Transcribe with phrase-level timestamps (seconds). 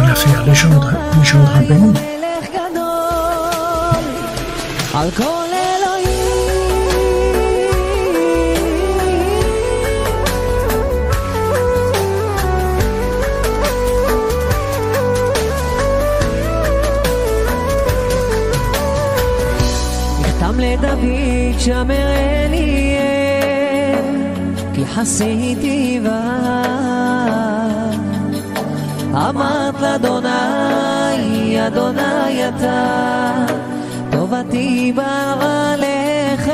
[0.00, 1.92] להפריע לשון רבנו.
[4.94, 5.46] על כל
[20.60, 22.85] לדוד שמרני
[24.96, 26.20] חסיתי בה.
[29.12, 33.46] אמרת לאדוני אדוני אתה
[34.10, 36.50] טובתי באה לך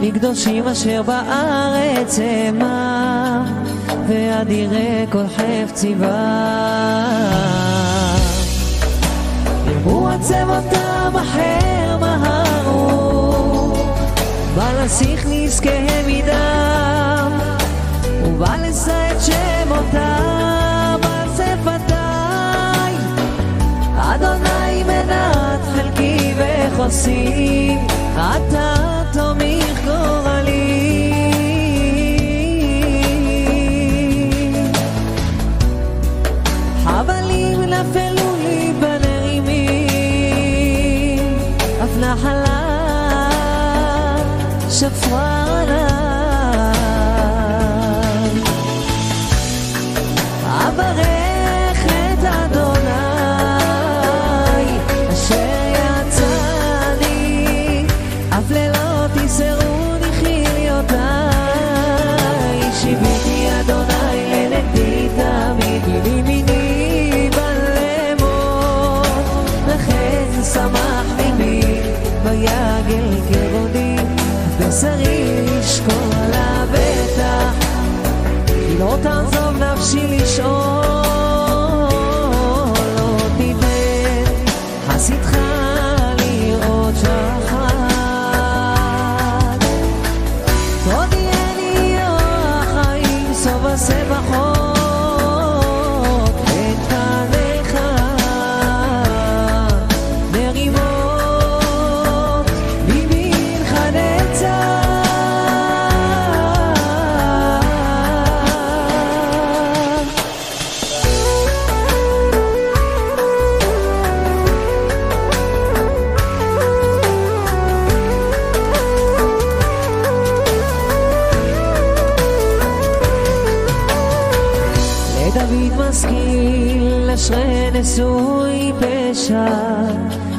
[0.00, 3.44] מקדושים אשר בארץ המה
[4.08, 6.38] ואדירי כל חפצי בה
[9.66, 11.97] ירבו עצמותם אחר
[14.88, 17.38] בא נסיך נזקיהם מדם
[18.24, 22.94] ובא לשא את שמותם על שפתיי
[23.96, 27.76] אדוני מנת חלקי וחוסי
[28.14, 31.12] אתה תומך גורלי.
[36.84, 39.68] חבלים נפלו לי בנעימים
[41.84, 42.47] אף נחלה
[44.88, 45.87] to fly.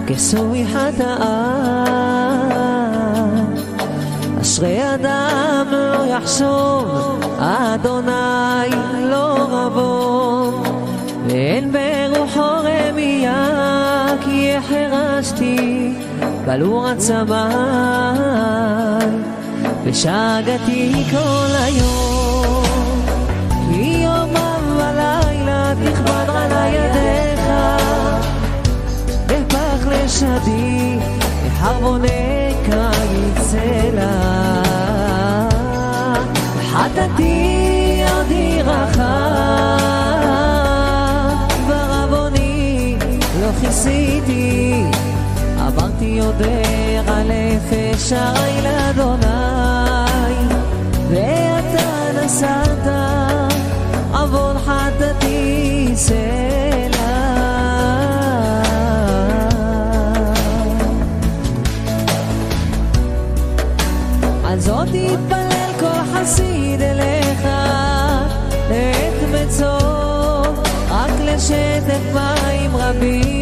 [0.10, 1.84] כסוי חטאה
[4.42, 8.70] אשרי אדם לא יחשוב אדוני
[9.10, 10.52] לא רבו
[11.28, 15.94] ואין ברוחו רמייה כי החרשתי
[16.46, 17.40] בלור הצמאי
[19.84, 22.69] ושגתי כל היום
[31.70, 34.12] ארמוני קיץ אלה.
[36.72, 39.04] חטאתי עודי רחב,
[41.66, 42.96] כבר עווני
[43.42, 44.84] לא כיסיתי,
[45.60, 49.26] עברתי עודר על נפש הרי לאדוני,
[51.10, 52.88] ואתה נשאת
[54.14, 56.69] עוון חטאתי סר.
[64.70, 67.46] זאת יתפלל כל חסיד אליך
[68.70, 73.39] לעת מצור רק לשטף מים רבים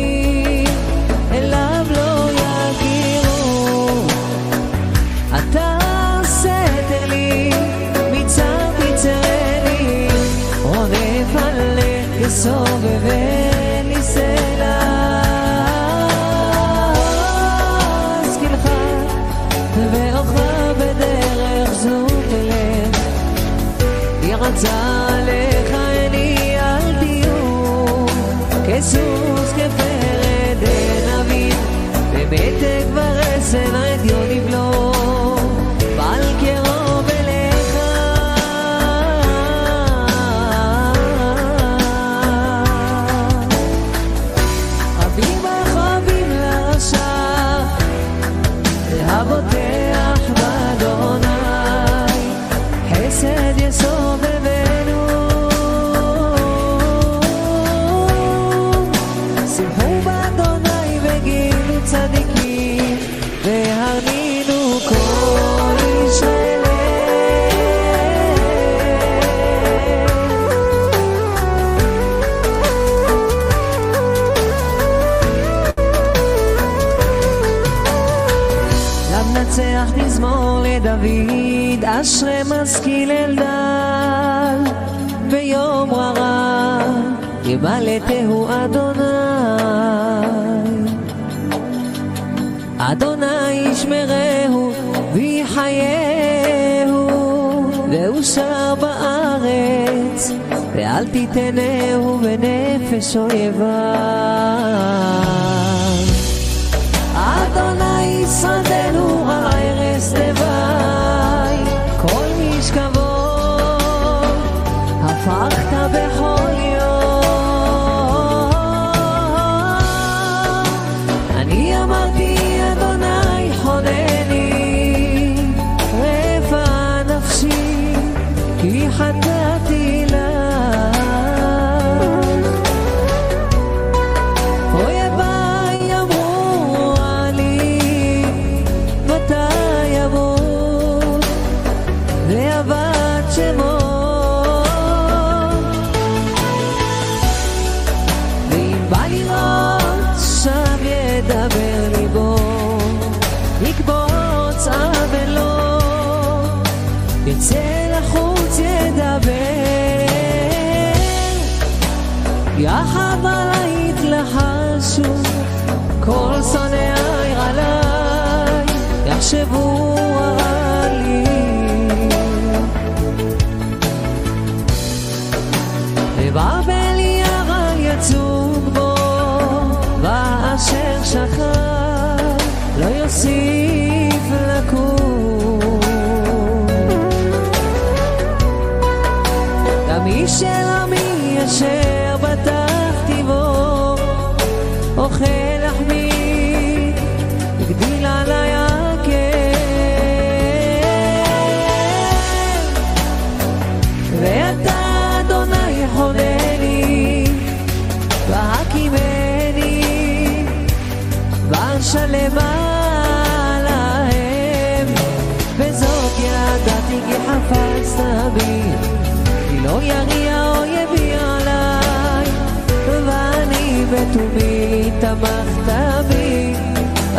[100.97, 103.67] ואל תיתנהו בנפש אויביו.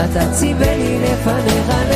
[0.05, 1.88] אתה ציווה לי לפניך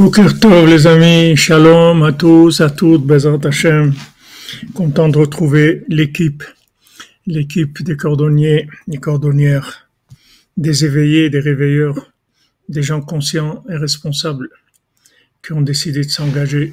[0.00, 3.92] Boker Tov les amis, shalom à tous, à toutes, Bezrat Hashem.
[4.72, 6.42] Content de retrouver l'équipe,
[7.26, 9.90] l'équipe des cordonniers, des cordonnières,
[10.56, 12.14] des éveillés, des réveilleurs,
[12.70, 14.48] des gens conscients et responsables
[15.44, 16.72] qui ont décidé de s'engager.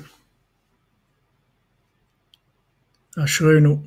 [3.17, 3.79] Ashrenu.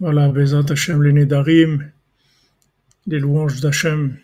[0.00, 1.92] Voilà, Bezrat Hashem, les Nedarim,
[3.06, 4.18] les louanges d'Hachem.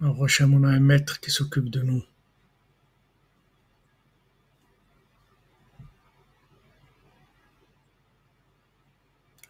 [0.00, 2.02] Alors, Hachem, on a un maître qui s'occupe de nous.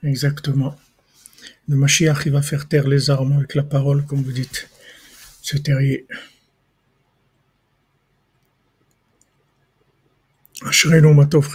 [0.02, 0.76] Exactement.
[1.66, 4.68] Le Mashiach, il va faire taire les armes avec la parole, comme vous dites.
[5.40, 6.06] Ce terrier.
[10.62, 11.48] Ashrenu matov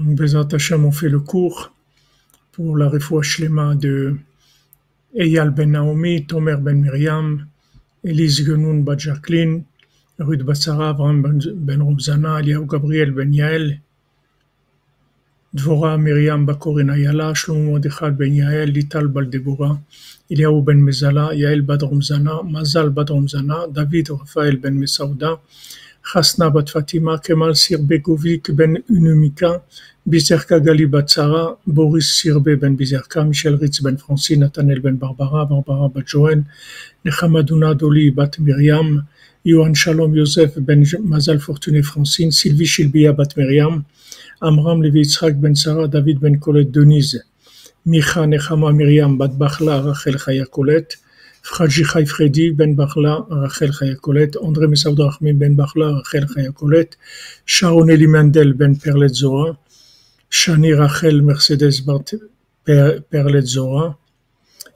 [0.00, 1.74] Donc, Bezat Hashem, fait le cours
[2.52, 3.20] pour la Refoua
[3.74, 4.16] de
[5.14, 7.46] Eyal Ben Naomi, Tomer Ben Miriam,
[8.02, 9.64] Elise Genoun Bat Jacqueline,
[10.18, 13.78] Ruth Bassara, Avram Ben, ben Robzana, Eliaou Gabriel Ben Yael,
[15.52, 19.78] Dvora Miriam Bakorin Ayala, Shlomo Mordechal Ben Yael, Lital Baldebora,
[20.30, 25.40] Eliaou Ben Mezala, Yael Bat Romzana, Mazal Bat Romzana, David Raphaël Ben Mesauda,
[26.02, 29.62] Hasna bat Fatima, Kemal Sirbegovic ben Unumika,
[30.08, 35.88] Bizerka Gali Batsara, Boris Sirbe ben Bizerka, Michel Ritz ben Francine, Nathanel ben Barbara, Barbara
[35.88, 36.44] bat Joël,
[37.04, 39.06] Nechamadouna Doli bat Myriam,
[39.44, 43.84] Yohan Shalom Yosef ben Mazal Fortuné Francine, Sylvie Chilbia bat Myriam,
[44.40, 47.22] Amram Levi Yitzhak ben Sarah, David ben Colette Denise,
[47.86, 50.96] Micha Nechama Myriam bat Bachla, Rachel Chaya Colette,
[51.45, 55.39] בחלה, רחל חיה קולט, חאג'י חי פרדי בן בחלה, רחל חיה קולט, אנדרי מסעוד רחמים
[55.39, 56.95] בן בחלה, רחל חיה קולט,
[57.45, 59.51] שרון אלי מנדל בן פרלט זוהר,
[60.29, 62.13] שני רחל מרסדס בת
[62.63, 63.89] פר- פרלט זוהר,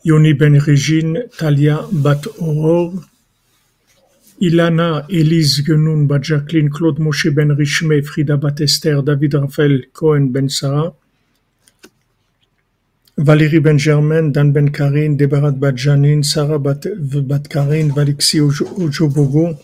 [0.05, 2.93] יוני בן רג'ין, טליה בת אורור,
[4.41, 10.33] אילנה אליז גנון בת ז'קלין, קלוד משה בן רשמי, פרידה בת אסתר, דוד רפאל כהן
[10.33, 10.89] בן שרה,
[13.16, 19.56] Valérie Benjermen, Dan Benkarine, Debarat Badjanin, Sarah Batkarine, Valixi Ojobogo,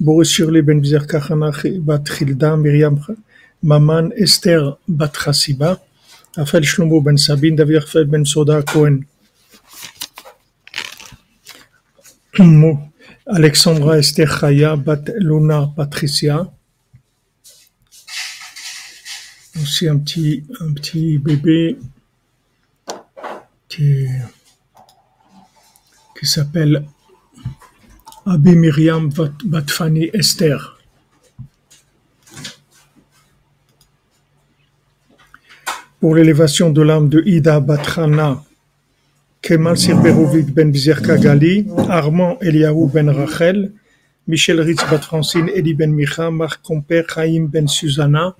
[0.00, 2.98] Boris Shirley Benvizer Kachanach, Bat Hilda, Myriam
[3.62, 5.80] Maman, Esther Bat Chassiba,
[6.34, 9.04] Raphaël Shlomo Ben Sabine, David Raphaël Ben Soda Cohen.
[13.26, 16.50] Alexandra Esther Chaya, Bat Luna Patricia.
[19.60, 21.76] Aussi un petit, un petit bébé
[23.72, 24.06] qui,
[26.18, 26.84] qui s'appelle
[28.26, 30.78] Abi Myriam Bat Bat Fanny Esther.
[36.00, 38.44] Pour l'élévation de l'âme de Ida Batrana,
[39.40, 43.72] Kemal Sirberovic Ben Bizerka Gali, Armand Eliaou Ben Rachel,
[44.26, 48.36] Michel Ritz Bat Francine, Ben Micha, Marc Comper, Chaim Ben Susanna,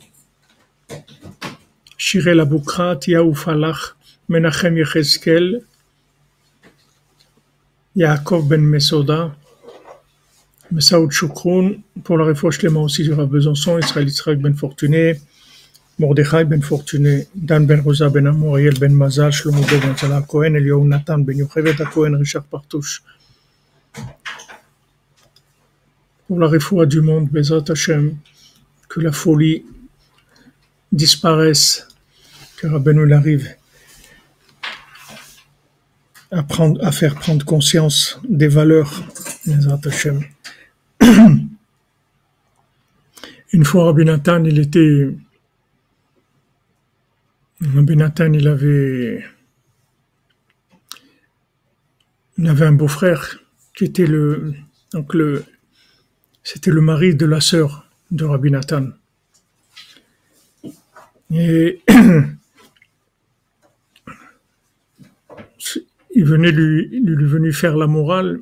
[1.97, 3.97] Shirel Aboukra, Tiaou Falach,
[4.33, 5.63] Menachem Yecheskel,
[7.95, 9.37] Yaakov Ben Mesoda,
[10.71, 15.21] Messaoud Choukroun, pour la réfouche Clément aussi du Rav Besançon, Israël Yitzhak Ben Fortuné,
[15.99, 20.55] Mordechai Ben Fortuné, Dan Ben Rosa Ben Amour, Ariel Ben Mazal, Shlomo Ben Zala Cohen,
[20.55, 23.03] Eliyahu Nathan Ben Yochevet Cohen, Richard Partouche.
[26.27, 28.17] Pour la réfoua du monde, Bezat Hashem,
[28.89, 29.63] que la folie
[30.91, 31.87] disparaisse,
[32.57, 33.57] que Rabbeinu arrive
[36.33, 39.05] à, faire prendre conscience des valeurs.
[43.53, 45.11] Une fois, Rabbi Nathan, il était.
[47.61, 49.25] Rabbi Nathan, il avait.
[52.39, 53.39] Il avait un beau-frère
[53.77, 54.55] qui était le.
[54.93, 55.45] Donc le.
[56.43, 58.87] C'était le mari de la sœur de Rabbi Nathan.
[61.31, 61.83] Et.
[66.15, 68.41] il venait lui, lui venait faire la morale.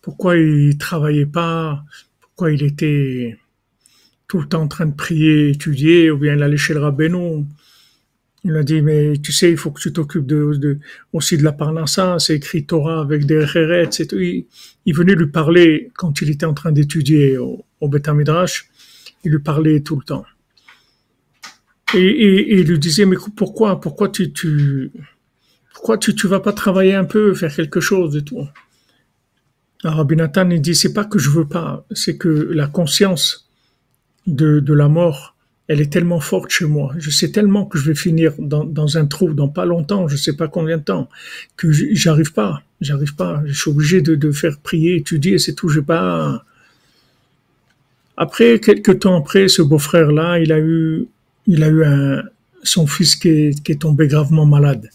[0.00, 1.84] Pourquoi il travaillait pas?
[2.20, 3.38] Pourquoi il était
[4.26, 7.44] tout le temps en train de prier, étudier, ou bien il allait chez le rabbin?
[8.44, 10.32] Il a dit, mais tu sais, il faut que tu t'occupes
[11.12, 13.46] aussi de la parnassa, c'est écrit Torah avec des
[14.08, 14.18] tout.
[14.18, 14.46] Il,
[14.84, 18.68] il venait lui parler quand il était en train d'étudier au, au Beth Midrash,
[19.24, 20.24] il lui parlait tout le temps.
[21.94, 24.90] Et il lui disait, mais pourquoi, pourquoi tu, tu,
[25.82, 28.46] pourquoi tu, tu vas pas travailler un peu, faire quelque chose et tout?
[29.82, 33.50] Alors Rabbi Nathan, il dit, c'est pas que je veux pas, c'est que la conscience
[34.28, 35.34] de, de la mort,
[35.66, 36.94] elle est tellement forte chez moi.
[36.98, 40.14] Je sais tellement que je vais finir dans, dans un trou dans pas longtemps, je
[40.14, 41.08] sais pas combien de temps,
[41.56, 43.42] que j'arrive pas, j'arrive pas.
[43.44, 45.68] Je suis obligé de, de faire prier, étudier, c'est tout.
[45.68, 46.44] J'ai pas.
[48.16, 51.08] Après quelques temps après, ce beau-frère là, il a eu,
[51.48, 52.22] il a eu un,
[52.62, 54.88] son fils qui qui est tombé gravement malade.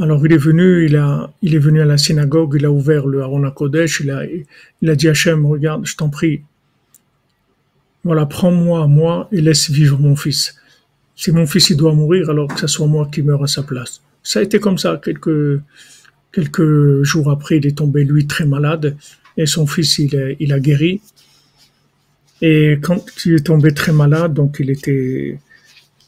[0.00, 3.06] Alors il est venu, il a, il est venu à la synagogue, il a ouvert
[3.06, 6.42] le Aaron Kodesh, il a, il a dit à Hachem, regarde, je t'en prie,
[8.02, 10.56] voilà, prends-moi, moi, et laisse vivre mon fils.
[11.16, 13.62] Si mon fils il doit mourir, alors que ce soit moi qui meure à sa
[13.62, 14.00] place.
[14.22, 14.98] Ça a été comme ça.
[15.04, 15.60] Quelques,
[16.32, 18.96] quelques jours après, il est tombé, lui, très malade,
[19.36, 21.02] et son fils, il, a- il a guéri.
[22.40, 25.38] Et quand il est tombé très malade, donc il était,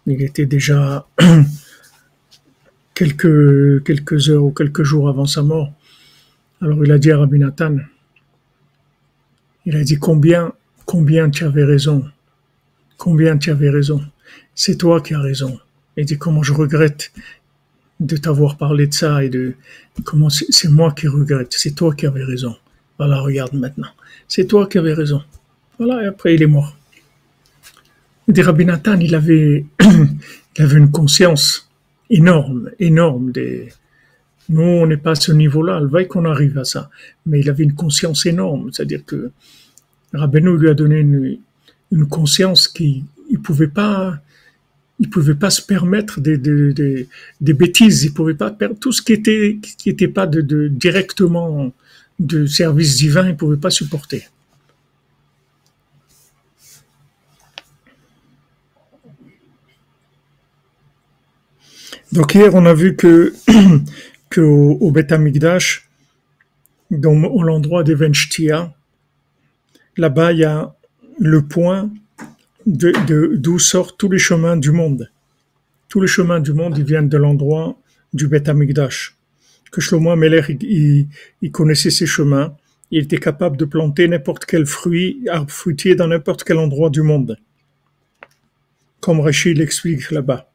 [0.06, 1.06] il était déjà
[2.94, 5.72] quelques, quelques heures ou quelques jours avant sa mort.
[6.60, 7.76] Alors il a dit à Rabbi Nathan,
[9.66, 10.52] il a dit combien,
[10.84, 12.04] combien tu avais raison,
[12.96, 14.00] combien tu avais raison.
[14.54, 15.58] C'est toi qui as raison.
[15.96, 17.12] Il dit comment je regrette
[18.00, 19.54] de t'avoir parlé de ça et de
[20.04, 21.52] comment c'est moi qui regrette.
[21.52, 22.56] C'est toi qui avais raison.
[22.98, 23.90] Voilà, regarde maintenant.
[24.28, 25.22] C'est toi qui avais raison.
[25.78, 26.76] Voilà, et après il est mort.
[28.28, 29.64] Des Rabbi Nathan, il avait,
[30.56, 31.68] il avait une conscience
[32.12, 33.32] énorme, énorme.
[34.48, 35.80] Nous, on n'est pas à ce niveau-là.
[35.80, 36.90] Le va qu'on arrive à ça.
[37.26, 38.70] Mais il avait une conscience énorme.
[38.72, 39.30] C'est-à-dire que
[40.12, 44.18] Rabbeinu lui a donné une, conscience qui, il pouvait pas,
[45.00, 46.36] il pouvait pas se permettre des,
[47.40, 48.04] bêtises.
[48.04, 51.72] Il pouvait pas perdre tout ce qui était, pas de directement
[52.18, 53.30] de service divin.
[53.30, 54.28] Il pouvait pas supporter.
[62.12, 63.32] Donc hier, on a vu que,
[64.30, 65.88] que au, Beth Amikdash,
[66.90, 68.74] dans l'endroit des Venchtia,
[69.96, 70.74] là-bas, il y a
[71.18, 71.90] le point
[72.66, 75.10] de, de, d'où sortent tous les chemins du monde.
[75.88, 77.78] Tous les chemins du monde, ils viennent de l'endroit
[78.12, 79.16] du Beth Amikdash.
[79.70, 82.54] Que Shlomo Meller, il connaissait ces chemins.
[82.90, 87.00] Il était capable de planter n'importe quel fruit, arbre fruitier dans n'importe quel endroit du
[87.00, 87.38] monde.
[89.00, 90.51] Comme Rachid l'explique là-bas.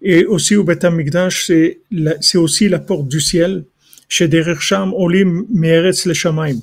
[0.00, 1.80] Et aussi au Beth Amikdash, c'est,
[2.20, 3.64] c'est aussi la porte du ciel.
[4.08, 6.58] Chez Derecham, Olim, Meretz, le Shamaim.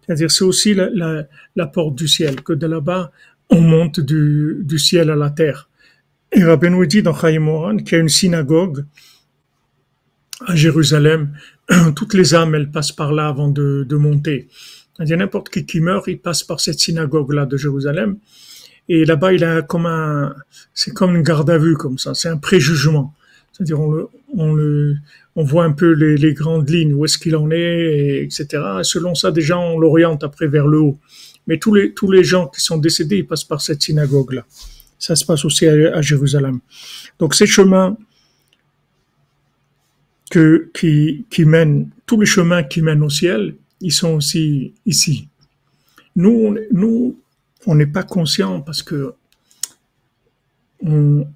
[0.00, 3.12] C'est-à-dire, c'est aussi la, la, porte du ciel, que de là-bas,
[3.48, 5.68] on monte du, du ciel à la terre.
[6.32, 8.84] Et Rabbeinu dit dans Chaim qu'il y a une synagogue
[10.46, 11.32] à Jérusalem.
[11.96, 14.48] Toutes les âmes, elles passent par là avant de, de monter.
[14.96, 18.18] C'est-à-dire, n'importe qui qui meurt, il passe par cette synagogue-là de Jérusalem.
[18.92, 20.34] Et là-bas, il a comme un,
[20.74, 22.12] c'est comme une garde à vue, comme ça.
[22.12, 23.14] C'est un préjugement.
[23.52, 24.96] C'est-à-dire, on le, on le,
[25.36, 28.46] on voit un peu les, grandes lignes, où est-ce qu'il en est, et etc.
[28.80, 30.98] Et selon ça, déjà, on l'oriente après vers le haut.
[31.46, 34.44] Mais tous les, tous les gens qui sont décédés, ils passent par cette synagogue-là.
[34.98, 36.58] Ça se passe aussi à, à Jérusalem.
[37.20, 37.96] Donc, ces chemins
[40.32, 45.28] que, qui, qui mènent, tous les chemins qui mènent au ciel, ils sont aussi ici.
[46.16, 47.19] Nous, nous,
[47.66, 49.14] on n'est pas conscient parce que
[50.82, 51.26] on,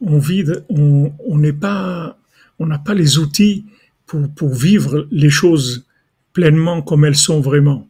[0.00, 2.18] on vit, on n'est pas,
[2.58, 3.66] on n'a pas les outils
[4.06, 5.86] pour, pour vivre les choses
[6.32, 7.88] pleinement comme elles sont vraiment.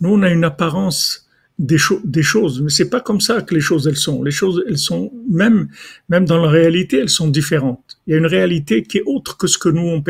[0.00, 3.60] Nous, on a une apparence des, des choses, mais c'est pas comme ça que les
[3.60, 4.22] choses elles sont.
[4.22, 5.68] Les choses elles sont même
[6.08, 7.98] même dans la réalité elles sont différentes.
[8.06, 10.02] Il y a une réalité qui est autre que ce que nous on,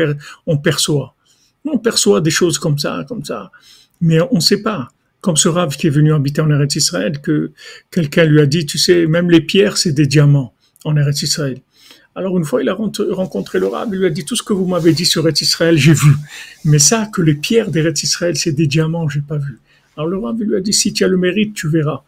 [0.47, 1.15] on perçoit.
[1.63, 3.51] Nous, on perçoit des choses comme ça, comme ça,
[4.01, 4.89] mais on ne sait pas
[5.25, 7.51] comme ce rave qui est venu habiter en Eretz Israël, que
[7.89, 11.57] quelqu'un lui a dit, tu sais, même les pierres, c'est des diamants en Eretz Israël.
[12.13, 14.53] Alors une fois, il a rencontré le rave, il lui a dit, tout ce que
[14.53, 16.11] vous m'avez dit sur Eretz Israël, j'ai vu.
[16.63, 19.57] Mais ça, que les pierres d'Eretz Israël, c'est des diamants, j'ai pas vu.
[19.97, 22.03] Alors le rave lui a dit, si tu as le mérite, tu verras.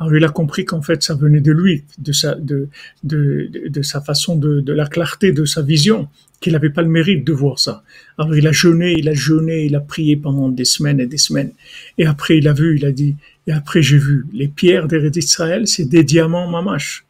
[0.00, 2.68] Alors il a compris qu'en fait, ça venait de lui, de sa, de,
[3.04, 6.08] de, de, sa façon de, de la clarté de sa vision
[6.40, 7.84] qu'il n'avait pas le mérite de voir ça.
[8.16, 11.18] Alors il a jeûné, il a jeûné, il a prié pendant des semaines et des
[11.18, 11.52] semaines.
[11.98, 13.14] Et après il a vu, il a dit,
[13.46, 17.04] et après j'ai vu, les pierres d'Israël, c'est des diamants mamash.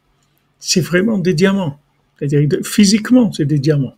[0.59, 1.79] C'est vraiment des diamants.
[2.19, 3.95] C'est-à-dire physiquement, c'est des diamants.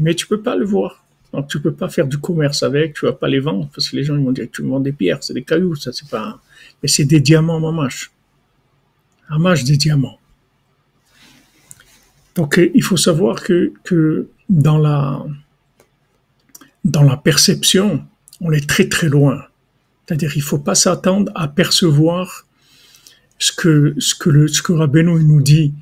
[0.00, 1.04] Mais tu peux pas le voir.
[1.32, 3.96] Donc tu peux pas faire du commerce avec, tu vas pas les vendre parce que
[3.96, 6.40] les gens ils vont dire tu vends des pierres, c'est des cailloux, ça c'est pas.
[6.82, 8.10] Mais c'est des diamants mamash.
[9.30, 10.18] Mamash des diamants.
[12.34, 15.24] Donc il faut savoir que, que dans la,
[16.84, 18.04] dans la perception,
[18.40, 19.42] on est très très loin.
[20.06, 22.46] C'est-à-dire qu'il ne faut pas s'attendre à percevoir
[23.38, 25.74] ce que, ce que, nous dit,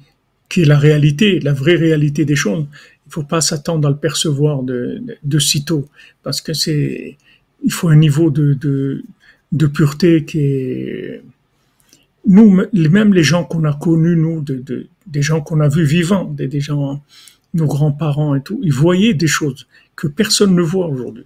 [0.49, 2.67] qui est la réalité, la vraie réalité des choses.
[3.07, 5.89] Il ne faut pas s'attendre à le percevoir de, de, de sitôt,
[6.23, 7.19] parce que c'est,
[7.63, 9.05] il faut un niveau de, de,
[9.53, 11.23] de pureté qui est,
[12.27, 15.85] nous, même les gens qu'on a connus, nous, de, de des gens qu'on a vus
[15.85, 17.03] vivants, des, gens
[17.53, 21.25] nos grands-parents et tout, ils voyaient des choses que personne ne voit aujourd'hui.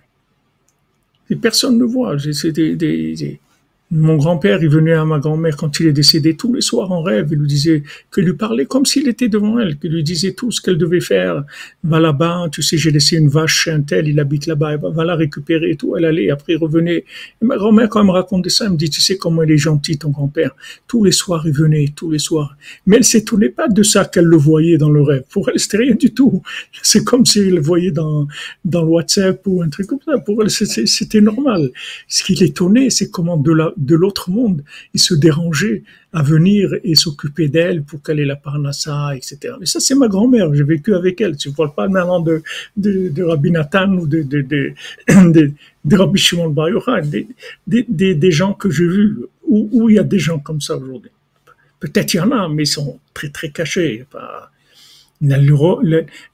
[1.31, 2.17] Et personne ne voit.
[2.19, 3.41] C'est des,
[3.91, 7.03] mon grand-père, il venait à ma grand-mère quand il est décédé tous les soirs en
[7.03, 7.29] rêve.
[7.31, 10.51] Il lui disait que lui parlait comme s'il était devant elle, qu'il lui disait tout
[10.51, 11.45] ce qu'elle devait faire.
[11.85, 15.05] Va là-bas, tu sais, j'ai laissé une vache chez un tel, il habite là-bas, va
[15.05, 15.97] la récupérer et tout.
[15.97, 17.05] Elle allait, après revenait.
[17.41, 19.53] Et ma grand-mère, quand elle me racontait ça, elle me dit, tu sais comment il
[19.53, 20.55] est gentil, ton grand-père.
[20.87, 22.57] Tous les soirs, il venait, tous les soirs.
[22.87, 25.23] Mais elle s'étonnait pas de ça qu'elle le voyait dans le rêve.
[25.31, 26.43] Pour elle, c'était rien du tout.
[26.83, 28.27] C'est comme s'il le voyait dans,
[28.67, 30.19] dans le WhatsApp ou un truc comme ça.
[30.19, 31.71] Pour elle, c'était normal.
[32.07, 34.63] Ce qui l'étonnait, c'est comment de la de l'autre monde.
[34.93, 39.55] Il se dérangeait à venir et s'occuper d'elle pour qu'elle ait la parnassa, etc.
[39.61, 40.53] Mais ça, c'est ma grand-mère.
[40.53, 41.37] J'ai vécu avec elle.
[41.37, 42.43] Tu ne parles pas maintenant de,
[42.77, 44.75] de, Rabbi Nathan ou de, de, de,
[45.85, 46.69] de, Rabbi Shimon Bar
[47.05, 47.29] des,
[47.67, 50.77] des, des, gens que j'ai vus, où, où il y a des gens comme ça
[50.77, 51.13] aujourd'hui.
[51.81, 54.05] Peut-être il y en a, mais ils sont très, très cachés.
[55.21, 55.39] La,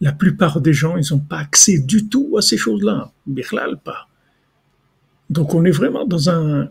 [0.00, 3.12] la plupart des gens, ils n'ont pas accès du tout à ces choses-là.
[3.26, 4.08] Birlal, pas.
[5.30, 6.68] Donc on est vraiment dans un,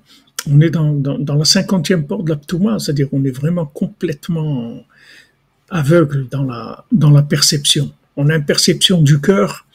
[0.49, 3.65] on est dans, dans, dans la cinquantième porte de la Ptouma, c'est-à-dire on est vraiment
[3.65, 4.84] complètement
[5.69, 7.91] aveugle dans la, dans la perception.
[8.15, 9.65] On a une perception du cœur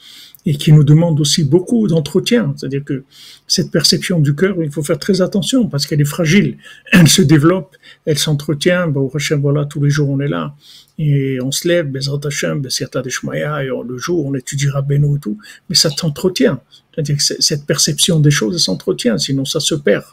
[0.45, 2.53] et qui nous demande aussi beaucoup d'entretien.
[2.55, 3.03] C'est-à-dire que
[3.47, 6.57] cette perception du cœur, il faut faire très attention parce qu'elle est fragile.
[6.91, 8.87] Elle se développe, elle s'entretient.
[8.87, 10.55] Bon, voilà, tous les jours on est là
[10.97, 15.37] et on se lève, Bezrat Hashem, Deshmaya, et le jour on étudiera Beno et tout,
[15.69, 16.59] mais ça s'entretient.
[16.93, 20.03] C'est-à-dire que cette perception des choses s'entretient, sinon ça se perd.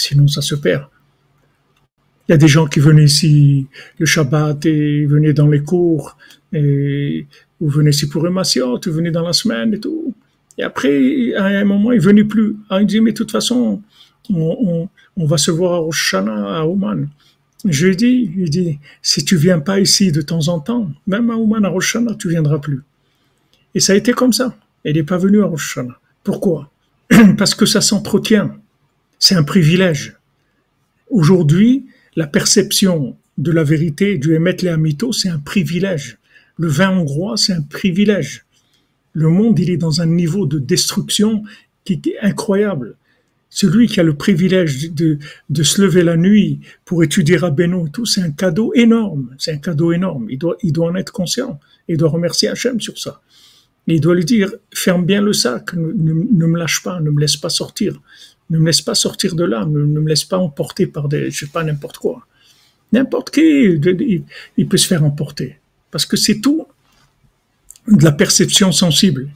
[0.00, 0.84] Sinon ça se perd.
[2.28, 3.66] Il y a des gens qui venaient ici
[3.98, 6.16] le Shabbat et venaient dans les cours
[6.52, 7.26] et
[7.60, 10.14] vous venez ici pour Emassiot, vous venez dans la semaine et tout.
[10.56, 12.56] Et après, à un moment, il venait plus.
[12.68, 13.82] Ah, il dit, mais de toute façon,
[14.30, 17.08] on, va se voir à Rosh à Ouman.
[17.64, 21.36] Je lui il dit, si tu viens pas ici de temps en temps, même à
[21.36, 22.82] Ouman, à Rosh tu viendras plus.
[23.74, 24.54] Et ça a été comme ça.
[24.84, 25.78] Il n'est pas venu à Rosh
[26.24, 26.70] Pourquoi?
[27.38, 28.56] Parce que ça s'entretient.
[29.20, 30.16] C'est un privilège.
[31.10, 36.18] Aujourd'hui, la perception de la vérité du Emet Amito, c'est un privilège.
[36.56, 38.46] Le vin hongrois, c'est un privilège.
[39.12, 41.42] Le monde, il est dans un niveau de destruction
[41.84, 42.96] qui est incroyable.
[43.50, 45.18] Celui qui a le privilège de,
[45.50, 49.34] de se lever la nuit pour étudier Rabbeinu et tout, c'est un cadeau énorme.
[49.38, 50.28] C'est un cadeau énorme.
[50.30, 51.60] Il doit, il doit en être conscient.
[51.88, 53.20] Il doit remercier Hachem sur ça.
[53.86, 57.36] il doit lui dire, ferme bien le sac, ne, me lâche pas, ne me laisse
[57.36, 58.00] pas sortir.
[58.50, 61.46] Ne me laisse pas sortir de là, ne, me laisse pas emporter par des, je
[61.46, 62.26] sais pas, n'importe quoi.
[62.92, 63.80] N'importe qui,
[64.56, 65.58] il peut se faire emporter.
[65.90, 66.66] Parce que c'est tout
[67.86, 69.30] de la perception sensible.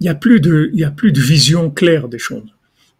[0.00, 2.48] Il n'y a plus de, il y a plus de vision claire des choses.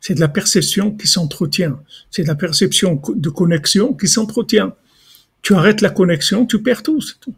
[0.01, 1.79] C'est de la perception qui s'entretient.
[2.11, 4.75] C'est de la perception de connexion qui s'entretient.
[5.43, 7.35] Tu arrêtes la connexion, tu perds tout, c'est tout.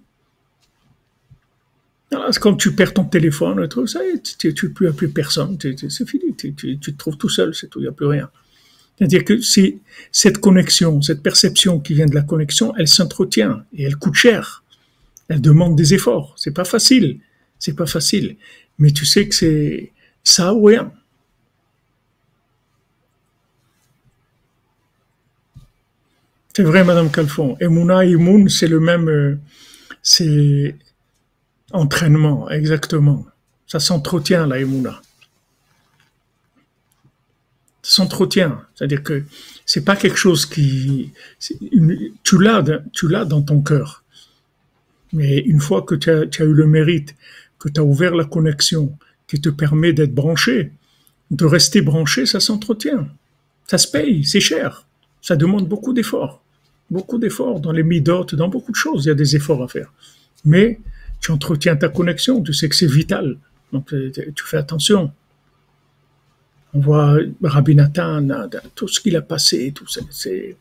[2.10, 4.00] C'est comme tu perds ton téléphone, ça
[4.38, 7.88] tu n'as plus, personne, c'est fini, tu, te trouves tout seul, c'est tout, il n'y
[7.88, 8.30] a plus rien.
[8.96, 9.38] C'est-à-dire que
[10.10, 14.64] cette connexion, cette perception qui vient de la connexion, elle s'entretient et elle coûte cher.
[15.28, 16.34] Elle demande des efforts.
[16.36, 17.20] C'est pas facile.
[17.58, 18.36] C'est pas facile.
[18.78, 19.92] Mais tu sais que c'est
[20.24, 20.92] ça ou rien.
[26.56, 27.56] C'est vrai, Madame Calfon.
[27.60, 29.38] Emouna et Moon, c'est le même, euh,
[31.72, 33.26] entraînement, exactement.
[33.66, 35.00] Ça s'entretient, la Emouna.
[37.82, 38.60] Ça s'entretient.
[38.74, 39.24] C'est-à-dire que
[39.66, 41.12] c'est pas quelque chose qui,
[42.22, 44.02] tu l'as, tu dans ton cœur.
[45.12, 47.14] Mais une fois que tu as, eu le mérite,
[47.58, 50.72] que tu as ouvert la connexion qui te permet d'être branché,
[51.30, 53.08] de rester branché, ça s'entretient.
[53.66, 54.86] Ça se paye, c'est cher.
[55.20, 56.42] Ça demande beaucoup d'efforts.
[56.90, 59.68] Beaucoup d'efforts dans les midotes, dans beaucoup de choses, il y a des efforts à
[59.68, 59.92] faire.
[60.44, 60.80] Mais
[61.20, 63.38] tu entretiens ta connexion, tu sais que c'est vital.
[63.72, 65.12] Donc euh, tu fais attention.
[66.74, 68.26] On voit Rabbi Nathan,
[68.74, 70.56] tout ce qu'il a passé, tout ça, c'est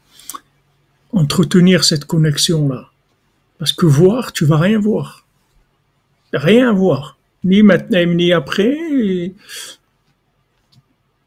[1.11, 2.89] entretenir cette connexion-là.
[3.57, 5.25] Parce que voir, tu vas rien voir.
[6.33, 7.17] Rien voir.
[7.43, 9.33] Ni maintenant, ni après.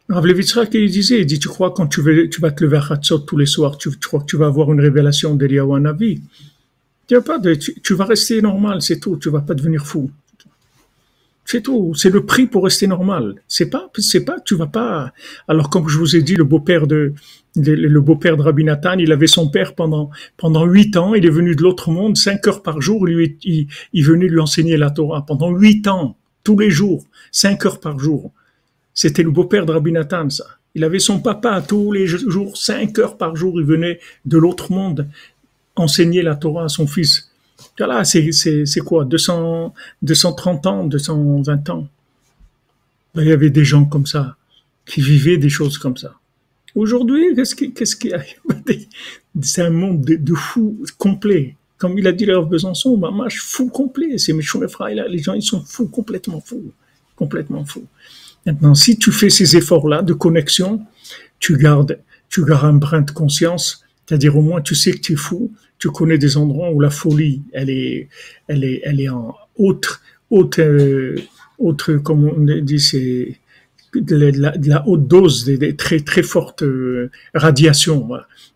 [0.09, 3.21] Rav Levitzrak, il disait, il dit, tu crois quand tu vas te lever à Hatzot
[3.21, 6.21] tous les soirs, tu, crois que tu vas avoir une révélation d'Eliyahu Navi.
[7.11, 10.13] Tu, pas de, tu, vas rester normal, c'est tout, tu vas pas devenir fou.
[11.45, 11.93] C'est tout.
[11.97, 13.35] C'est le prix pour rester normal.
[13.49, 15.13] C'est pas, c'est pas, tu vas pas.
[15.49, 17.13] Alors, comme je vous ai dit, le beau-père de,
[17.57, 21.15] le beau-père de Rabbi Nathan, il avait son père pendant, pendant huit ans.
[21.15, 23.09] Il est venu de l'autre monde, cinq heures par jour.
[23.09, 27.81] Il, il venait lui enseigner la Torah pendant huit ans, tous les jours, cinq heures
[27.81, 28.31] par jour.
[28.95, 30.45] C'était le beau-père de Rabbi Nathan, ça.
[30.77, 33.61] Il avait son papa tous les jours, cinq heures par jour.
[33.61, 35.09] Il venait de l'autre monde
[35.77, 37.31] enseigner la Torah à son fils.
[37.79, 39.05] Voilà, c'est quoi?
[39.05, 41.89] 200, 230 ans, 220 ans?
[43.15, 44.37] Ben, il y avait des gens comme ça,
[44.87, 46.15] qui vivaient des choses comme ça.
[46.75, 48.37] Aujourd'hui, qu'est-ce qui, qu'est-ce qui arrive?
[49.43, 51.57] C'est un monde de, de fous complet.
[51.79, 54.19] Comme il a dit leur Besançon, mamache fou complet.
[54.19, 56.73] C'est là, les gens, ils sont fous, complètement fous.
[57.17, 57.87] Complètement fous.
[58.47, 60.83] Maintenant, si tu fais ces efforts-là de connexion,
[61.39, 65.13] tu gardes, tu gardes un brin de conscience, c'est-à-dire au moins tu sais que tu
[65.13, 68.09] es fou, tu connais des endroits où la folie, elle est,
[68.49, 71.15] elle est, elle est en haute, haute, euh,
[72.03, 73.39] comme on dit, c'est
[73.95, 78.09] de haute dose, des, très très fortes euh, radiations.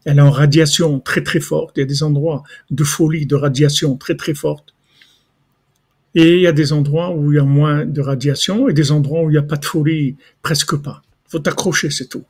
[0.05, 1.77] Elle est en radiation très très forte.
[1.77, 4.75] Il y a des endroits de folie, de radiation très très forte.
[6.17, 8.91] Et il y a des endroits où il y a moins de radiation et des
[8.91, 11.03] endroits où il n'y a pas de folie, presque pas.
[11.29, 12.25] Faut t'accrocher, c'est tout.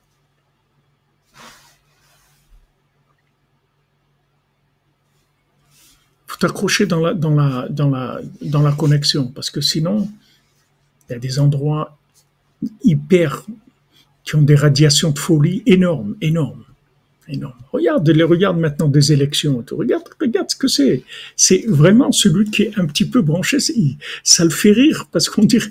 [6.35, 10.09] Faut t'accrocher dans la, dans, la, dans, la, dans la connexion, parce que sinon,
[11.09, 11.97] il y a des endroits
[12.83, 13.45] hyper,
[14.25, 16.65] qui ont des radiations de folie énormes, énormes,
[17.29, 17.61] énormes.
[17.73, 19.63] Regarde, les regarde maintenant des élections.
[19.71, 21.03] Regarde, regarde ce que c'est.
[21.37, 23.59] C'est vraiment celui qui est un petit peu branché.
[24.23, 25.71] Ça le fait rire parce qu'on dirait,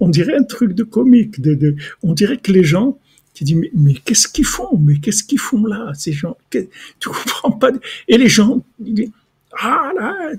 [0.00, 1.40] on dirait un truc de comique.
[1.40, 2.98] De, on dirait que les gens,
[3.32, 4.76] tu dis, mais, mais qu'est-ce qu'ils font?
[4.78, 6.68] Mais qu'est-ce qu'ils font là Ces gens, tu
[7.08, 7.70] comprends pas?
[8.06, 9.10] Et les gens, ils disent,
[9.58, 10.32] ah là,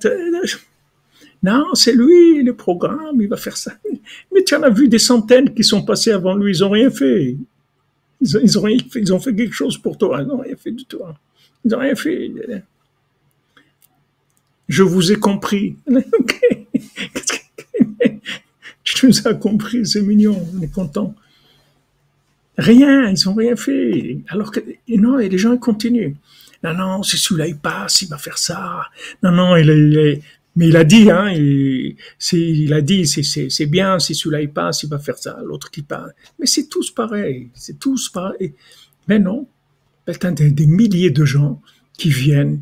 [1.44, 3.74] non, c'est lui, le programme, il va faire ça.
[4.34, 6.90] Mais tu en as vu des centaines qui sont passés avant lui, ils n'ont rien
[6.90, 7.38] fait.
[8.22, 10.22] Ils ont, fait, quelque chose pour toi.
[10.22, 11.02] Ils n'ont rien fait du tout.
[11.64, 12.32] Ils n'ont rien fait.
[14.68, 15.76] Je vous ai compris.
[18.84, 21.14] tu nous as compris, c'est mignon, on est content.
[22.58, 24.18] Rien, ils n'ont rien fait.
[24.30, 26.14] Alors que, non, et les gens continuent.
[26.66, 28.88] Non, non, si celui-là il passe, il va faire ça.
[29.22, 30.22] Non, non, il est,
[30.56, 31.96] mais il a dit, hein, il,
[32.32, 35.84] il a dit, c'est bien, si celui-là il passe, il va faire ça, l'autre qui
[35.84, 36.12] passe.
[36.40, 38.54] Mais c'est tous pareil, c'est tous pareil.
[39.08, 39.48] Mais non,
[40.08, 41.62] des, des milliers de gens
[41.98, 42.62] qui viennent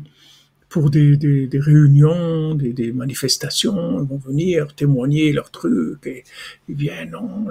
[0.68, 6.24] pour des, réunions, des, manifestations, ils vont venir témoigner leurs trucs, et
[6.68, 7.46] ils viennent, non,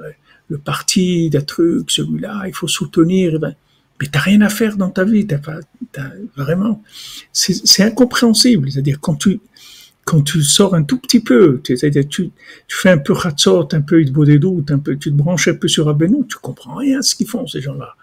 [0.49, 3.35] le, parti, des trucs, celui-là, il faut soutenir.
[3.35, 3.55] Et ben,
[4.03, 5.59] mais t'as rien à faire dans ta vie, t'as pas,
[5.97, 6.83] as, vraiment,
[7.31, 8.69] c'est incompréhensible.
[8.69, 9.39] C'est-à-dire quand tu
[10.03, 12.31] quand tu sors un tout petit peu, c'est-à-dire tu,
[12.67, 14.39] tu fais un peu ratzot, un peu des
[14.73, 17.27] un peu, tu te branches un peu sur Abenou, tu comprends rien à ce qu'ils
[17.27, 17.95] font ces gens-là.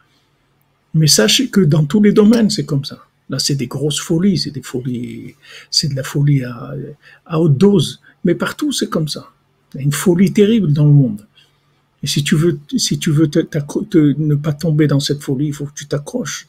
[0.95, 3.01] Mais sachez que dans tous les domaines, c'est comme ça.
[3.29, 5.35] Là, c'est des grosses folies, c'est des folies,
[5.71, 6.73] c'est de la folie à,
[7.27, 8.01] à haute dose.
[8.25, 9.29] Mais partout, c'est comme ça.
[9.75, 11.27] Il y a une folie terrible dans le monde.
[12.03, 13.31] Et si tu veux, si tu veux
[14.19, 16.47] ne pas tomber dans cette folie, il faut que tu t'accroches.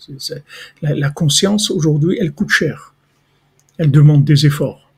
[0.81, 2.93] La, la conscience, aujourd'hui, elle coûte cher.
[3.77, 4.91] Elle demande des efforts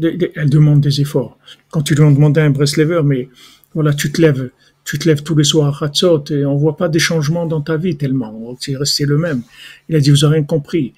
[0.00, 1.38] elle demande des efforts.
[1.70, 3.28] Quand tu lui as demandé un Breslever, mais
[3.74, 4.50] voilà, tu te lèves,
[4.84, 7.60] tu te lèves tous les soirs à Hatzot et on voit pas des changements dans
[7.60, 8.56] ta vie tellement.
[8.60, 9.42] C'est resté le même.
[9.88, 10.94] Il a dit, vous avez rien compris.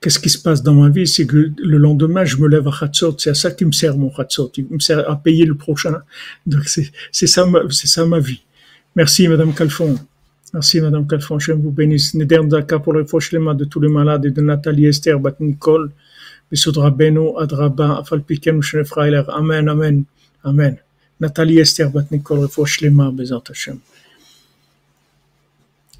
[0.00, 1.06] Qu'est-ce qui se passe dans ma vie?
[1.06, 3.16] C'est que le lendemain, je me lève à Hatzot.
[3.18, 4.50] C'est à ça qui me sert mon Hatzot.
[4.56, 6.00] Il me sert à payer le prochain.
[6.46, 6.90] Donc c'est
[7.26, 8.42] ça, c'est ça ma vie.
[8.96, 9.96] Merci, Madame Calfon.
[10.54, 11.38] Merci, Madame Calfon.
[11.38, 12.14] Je vous bénisse.
[12.14, 15.90] Neder Daka pour les de tous les malades et de Nathalie Esther Bat Nicole.
[19.28, 20.04] Amen, Amen,
[20.42, 20.76] Amen.
[21.20, 23.78] Nathalie Esther Batnikol, Shlema, Bezat Hashem.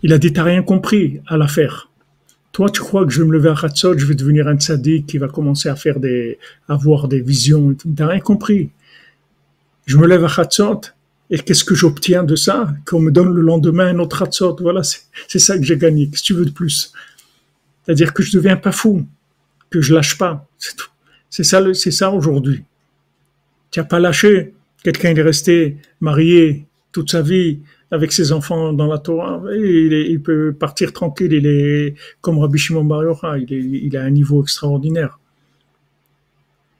[0.02, 1.89] Il a dit, t'as rien compris à l'affaire.
[2.60, 5.06] Toi, tu crois que je vais me lever à Hatzot, je vais devenir un tzaddik
[5.06, 7.74] qui va commencer à faire des, avoir des visions.
[7.96, 8.68] T'as rien compris.
[9.86, 10.82] Je me lève à Hatzot,
[11.30, 12.74] et qu'est-ce que j'obtiens de ça?
[12.84, 14.58] Qu'on me donne le lendemain un autre Hatzot.
[14.60, 16.10] Voilà, c'est ça que j'ai gagné.
[16.10, 16.92] Qu'est-ce que tu veux de plus?
[17.82, 19.06] C'est-à-dire que je deviens pas fou
[19.70, 20.46] que je lâche pas.
[21.30, 22.62] C'est ça, c'est ça aujourd'hui.
[23.70, 24.52] Tu n'as pas lâché.
[24.84, 29.42] Quelqu'un est resté marié toute sa vie avec ses enfants dans la Torah.
[29.52, 31.32] il, peut partir tranquille.
[31.32, 33.46] Il est comme Rabbi Shimon Bar Yochai.
[33.48, 35.18] Il, a un niveau extraordinaire.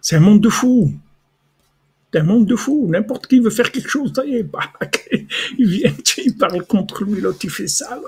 [0.00, 0.92] C'est un monde de fous.
[2.12, 2.86] C'est un monde de fous.
[2.88, 4.60] N'importe qui veut faire quelque chose, ça y est, bah,
[5.58, 5.92] il vient,
[6.24, 8.00] il parle contre lui, l'autre il fait ça,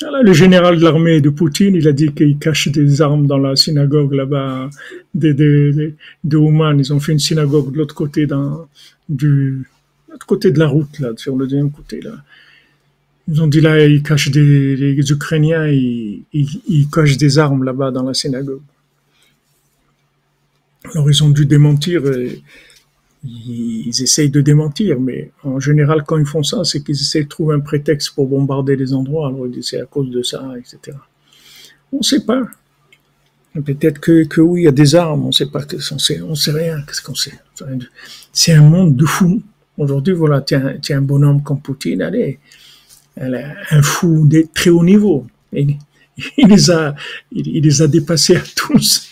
[0.00, 3.56] le général de l'armée de Poutine, il a dit qu'il cache des armes dans la
[3.56, 4.68] synagogue là-bas
[5.14, 5.92] de, de,
[6.24, 6.78] de, Ouman.
[6.78, 8.68] Ils ont fait une synagogue de l'autre côté dans,
[9.08, 9.66] du,
[10.10, 12.12] l'autre côté de la route, là, sur le deuxième côté, là.
[13.28, 17.90] Ils ont dit là, ils cachent des, les Ukrainiens, ils, ils, cachent des armes là-bas
[17.90, 18.62] dans la synagogue.
[20.94, 22.06] Alors ils ont dû démentir.
[22.06, 22.40] Et,
[23.26, 27.28] ils essayent de démentir, mais en général, quand ils font ça, c'est qu'ils essayent de
[27.28, 29.28] trouver un prétexte pour bombarder les endroits.
[29.28, 30.96] Alors, c'est à cause de ça, etc.
[31.92, 32.42] On ne sait pas.
[33.64, 36.20] Peut-être que, que, oui, il y a des armes, on ne sait pas, on sait,
[36.20, 37.38] on sait rien, qu'est-ce qu'on sait.
[38.32, 39.42] C'est un monde de fous.
[39.78, 42.38] Aujourd'hui, voilà, tiens, tiens un bonhomme comme Poutine, allez,
[43.18, 45.26] un fou de très haut niveau.
[45.52, 45.78] il,
[46.48, 46.94] les a,
[47.32, 49.10] il les a dépassés à tous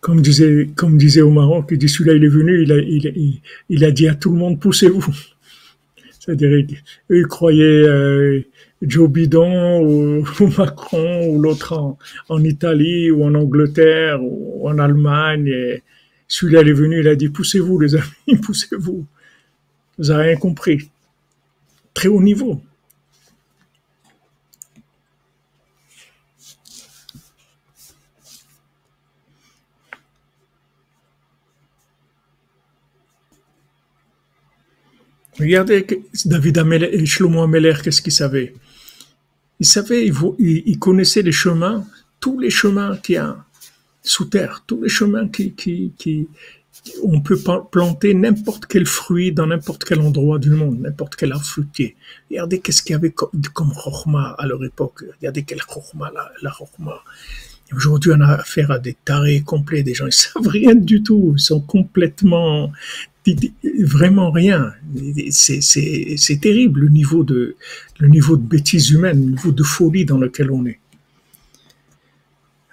[0.00, 3.40] comme disait, comme disait au Maroc, il dit celui-là il est venu, il a, il,
[3.68, 5.04] il, a dit à tout le monde poussez-vous.
[6.18, 8.40] C'est-à-dire, eux ils croyaient euh,
[8.82, 10.24] Joe Bidon ou,
[10.56, 15.80] Macron ou l'autre en, en, Italie ou en Angleterre ou en Allemagne.
[16.28, 19.06] Celui-là il est venu, il a dit poussez-vous les amis, poussez-vous.
[19.98, 20.90] Vous n'avez rien compris.
[21.92, 22.62] Très haut niveau.
[35.40, 35.86] Regardez
[36.26, 36.58] David
[36.92, 38.54] et Shlomo Ameler, qu'est-ce qu'ils savaient
[39.58, 40.06] Ils savaient,
[40.38, 41.86] ils, connaissaient les chemins,
[42.20, 43.36] tous les chemins qu'il y a
[44.02, 45.88] sous terre, tous les chemins qui,
[47.02, 47.38] on peut
[47.70, 51.96] planter n'importe quel fruit dans n'importe quel endroit du monde, n'importe quel arbre fruitier.
[52.30, 53.72] Regardez qu'est-ce qu'il y avait comme, comme
[54.16, 55.04] à leur époque.
[55.18, 57.02] Regardez quelle chorma, la, la chorma.
[57.72, 61.34] Aujourd'hui, on a affaire à des tarés complets, des gens, ils savent rien du tout,
[61.36, 62.72] ils sont complètement,
[63.80, 64.72] vraiment rien.
[65.30, 67.56] C'est, terrible le niveau de,
[67.98, 70.78] le niveau bêtise humaine, le niveau de folie dans lequel on est.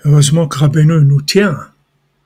[0.05, 1.57] Heureusement que Rabbeinu nous tient.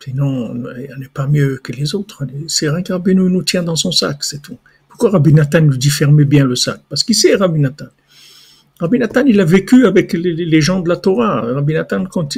[0.03, 2.25] Sinon, on n'est pas mieux que les autres.
[2.47, 4.57] C'est vrai que nous tient dans son sac, c'est tout.
[4.87, 6.81] Pourquoi Rabbi Nathan nous dit fermez bien le sac?
[6.89, 7.85] Parce qu'il sait Rabbi Nathan.
[8.81, 11.41] Rabbi Nathan, il a vécu avec les, gens de la Torah.
[11.41, 12.35] Rabbi Nathan, quand,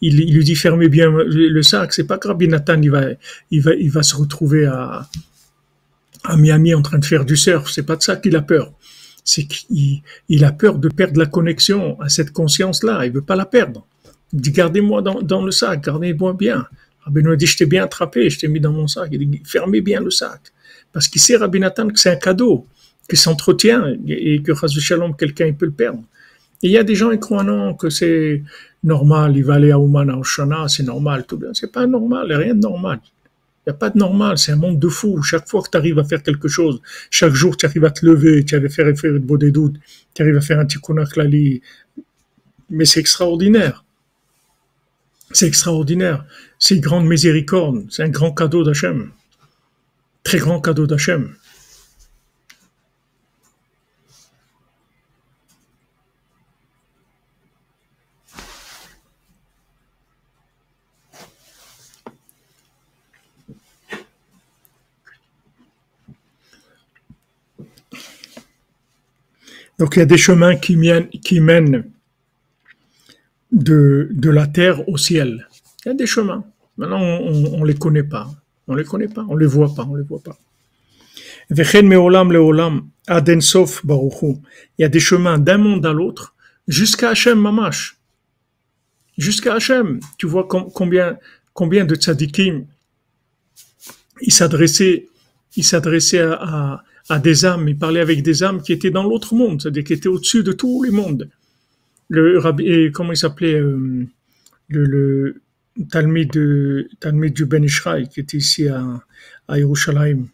[0.00, 3.04] il, lui dit fermez bien le, sac, c'est pas que Rabbi Nathan, il va,
[3.52, 5.06] il va, il va se retrouver à,
[6.24, 7.70] à Miami en train de faire du surf.
[7.70, 8.72] C'est pas de ça qu'il a peur.
[9.24, 13.06] C'est qu'il il a peur de perdre la connexion à cette conscience-là.
[13.06, 13.86] Il veut pas la perdre.
[14.32, 16.66] Il dit gardez-moi dans, dans le sac, gardez-moi bien.
[17.02, 19.08] Rabbi Nathan dit je t'ai bien attrapé, je t'ai mis dans mon sac.
[19.12, 20.40] Il dit fermez bien le sac.
[20.92, 22.66] Parce qu'il sait Rabbi Nathan que c'est un cadeau
[23.08, 26.02] qui s'entretient et que Chas Shalom, quelqu'un il peut le perdre.
[26.62, 28.42] Et il y a des gens qui croient non, que c'est
[28.82, 31.50] normal, il va aller à Ouman à Oshana, c'est normal, tout bien.
[31.52, 33.00] C'est pas normal, rien de normal.
[33.66, 35.22] Il n'y a pas de normal, c'est un monde de fou.
[35.22, 38.04] Chaque fois que tu arrives à faire quelque chose, chaque jour tu arrives à te
[38.04, 39.76] lever, tu arrives à faire, faire une des doutes,
[40.14, 41.62] tu arrives à faire un tikkun klali.
[42.70, 43.84] Mais c'est extraordinaire.
[45.32, 46.24] C'est extraordinaire.
[46.58, 47.86] C'est une grande miséricorde.
[47.90, 49.10] C'est un grand cadeau d'Hachem.
[50.22, 51.34] Très grand cadeau d'Hachem.
[69.78, 71.84] Donc il y a des chemins qui mènent, qui mènent
[73.52, 75.48] de, de la terre au ciel.
[75.84, 76.44] Il y a des chemins.
[76.76, 78.30] Maintenant, on ne les connaît pas.
[78.66, 80.38] On les connaît pas, on les voit pas, on les voit pas.
[81.50, 81.58] Il
[84.78, 86.34] y a des chemins d'un monde à l'autre
[86.66, 87.98] jusqu'à Hachem mamash.
[89.18, 90.00] Jusqu'à Hachem.
[90.16, 91.18] Tu vois com- combien,
[91.52, 92.64] combien de tzadikim
[94.22, 95.08] ils s'adressaient,
[95.56, 99.34] ils s'adressaient à, à des âmes, ils parlaient avec des âmes qui étaient dans l'autre
[99.34, 101.28] monde, c'est-à-dire qui étaient au-dessus de tous les mondes.
[102.08, 104.06] Le rabbi, comment il s'appelait, euh,
[104.68, 105.42] le, le
[105.90, 109.02] Talmud, de, Talmud du Ben Ishraï, qui était ici à,
[109.48, 110.26] à Yerushalayim.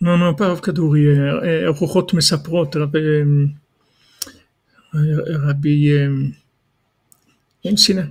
[0.00, 3.46] Non, non, pas Rav Kadouri, euh, euh, Rochot Mesaprot, Rabbi, euh,
[4.94, 6.28] euh, euh,
[7.64, 8.08] Yansina.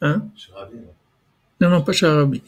[0.00, 0.28] Hein?
[1.60, 2.42] Non, non, pas Sharabi.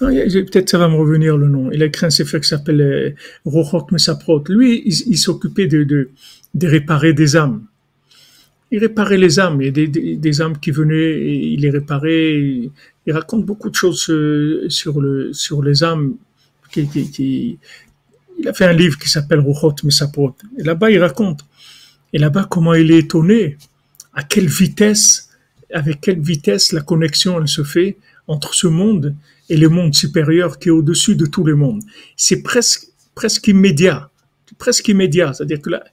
[0.00, 1.70] Ah, Peut-être ça va me revenir le nom.
[1.70, 4.42] Il a écrit un sefer qui s'appelle euh, Mesaprot.
[4.48, 6.10] Lui, il, s'occupait de, de,
[6.54, 7.64] de réparer des âmes.
[8.70, 9.62] Il réparait les âmes.
[9.62, 12.40] Il y a des, des, âmes qui venaient, il les réparait.
[13.06, 16.14] Il, raconte beaucoup de choses euh, sur, le, sur les âmes.
[16.76, 17.58] Il
[18.46, 20.34] a fait un livre qui s'appelle Rochot Mesaprot.
[20.58, 21.44] Et là-bas, il raconte.
[22.12, 23.58] Et là-bas, comment il est étonné,
[24.12, 25.30] à quelle vitesse,
[25.72, 29.14] avec quelle vitesse la connexion elle se fait entre ce monde
[29.48, 31.82] et le monde supérieur qui est au-dessus de tous les mondes.
[32.16, 34.10] C'est presque, presque immédiat,
[34.58, 35.32] presque immédiat.
[35.32, 35.84] C'est-à-dire que là,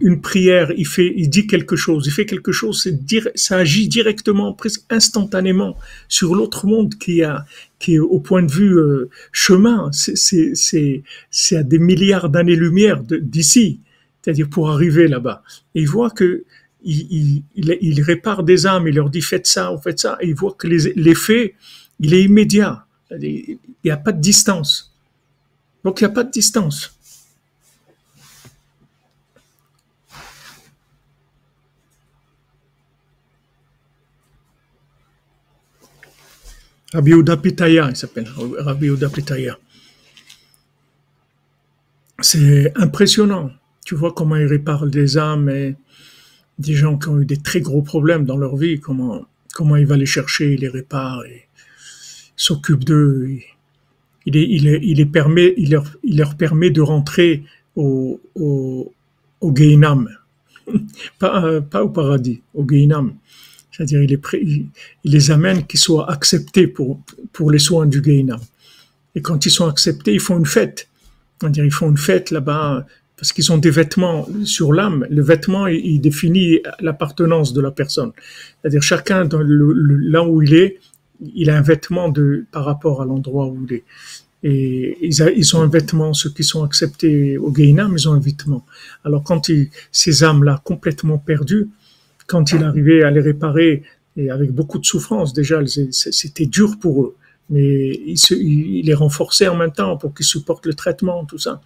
[0.00, 2.88] une prière, il fait, il dit quelque chose, il fait quelque chose,
[3.34, 5.76] ça agit directement, presque instantanément
[6.08, 7.44] sur l'autre monde qui a,
[7.78, 9.90] qui est au point de vue euh, chemin.
[9.92, 13.80] C'est, c'est, c'est, à des milliards d'années-lumière d'ici,
[14.22, 15.42] c'est-à-dire pour arriver là-bas.
[15.74, 16.44] Et il voit que
[16.82, 20.28] il, il, il, répare des âmes, il leur dit faites ça ou faites ça, et
[20.28, 21.54] il voit que les- l'effet,
[22.00, 22.86] il est immédiat.
[23.20, 24.92] Il n'y a pas de distance.
[25.84, 26.96] Donc il n'y a pas de distance.
[36.92, 38.90] Rabbi Pitaya, il s'appelle Rabbi.
[42.20, 43.50] C'est impressionnant.
[43.84, 45.76] Tu vois comment il répare des âmes et
[46.58, 49.86] des gens qui ont eu des très gros problèmes dans leur vie, comment, comment il
[49.86, 51.22] va les chercher, il les répare,
[52.42, 53.28] s'occupe d'eux.
[54.26, 55.00] Il, il, il,
[55.56, 57.44] il leur, il leur permet de rentrer
[57.76, 58.92] au, au,
[59.40, 59.54] au
[61.18, 63.14] pas, euh, pas au paradis, au Gehinam.
[63.72, 64.66] C'est-à-dire, il, il,
[65.04, 67.00] il les amène qu'ils soient acceptés pour,
[67.32, 68.40] pour les soins du Gehinam.
[69.14, 70.88] Et quand ils sont acceptés, ils font une fête.
[71.40, 72.86] C'est-à-dire, ils font une fête là-bas
[73.16, 75.06] parce qu'ils ont des vêtements sur l'âme.
[75.10, 78.12] Le vêtement, il, il définit l'appartenance de la personne.
[78.62, 80.78] C'est-à-dire, chacun, dans le- le- là où il est,
[81.34, 83.84] il a un vêtement de, par rapport à l'endroit où il est.
[84.42, 88.20] Et ils, ils ont un vêtement, ceux qui sont acceptés au Gehinam, ils ont un
[88.20, 88.64] vêtement.
[89.04, 91.68] Alors, quand il, ces âmes-là, complètement perdues,
[92.26, 93.82] quand il arrivait à les réparer
[94.16, 95.32] et avec beaucoup de souffrance.
[95.32, 95.60] Déjà,
[95.90, 97.16] c'était dur pour eux,
[97.50, 101.38] mais il, se, il, les renforçait en même temps pour qu'ils supportent le traitement, tout
[101.38, 101.60] ça.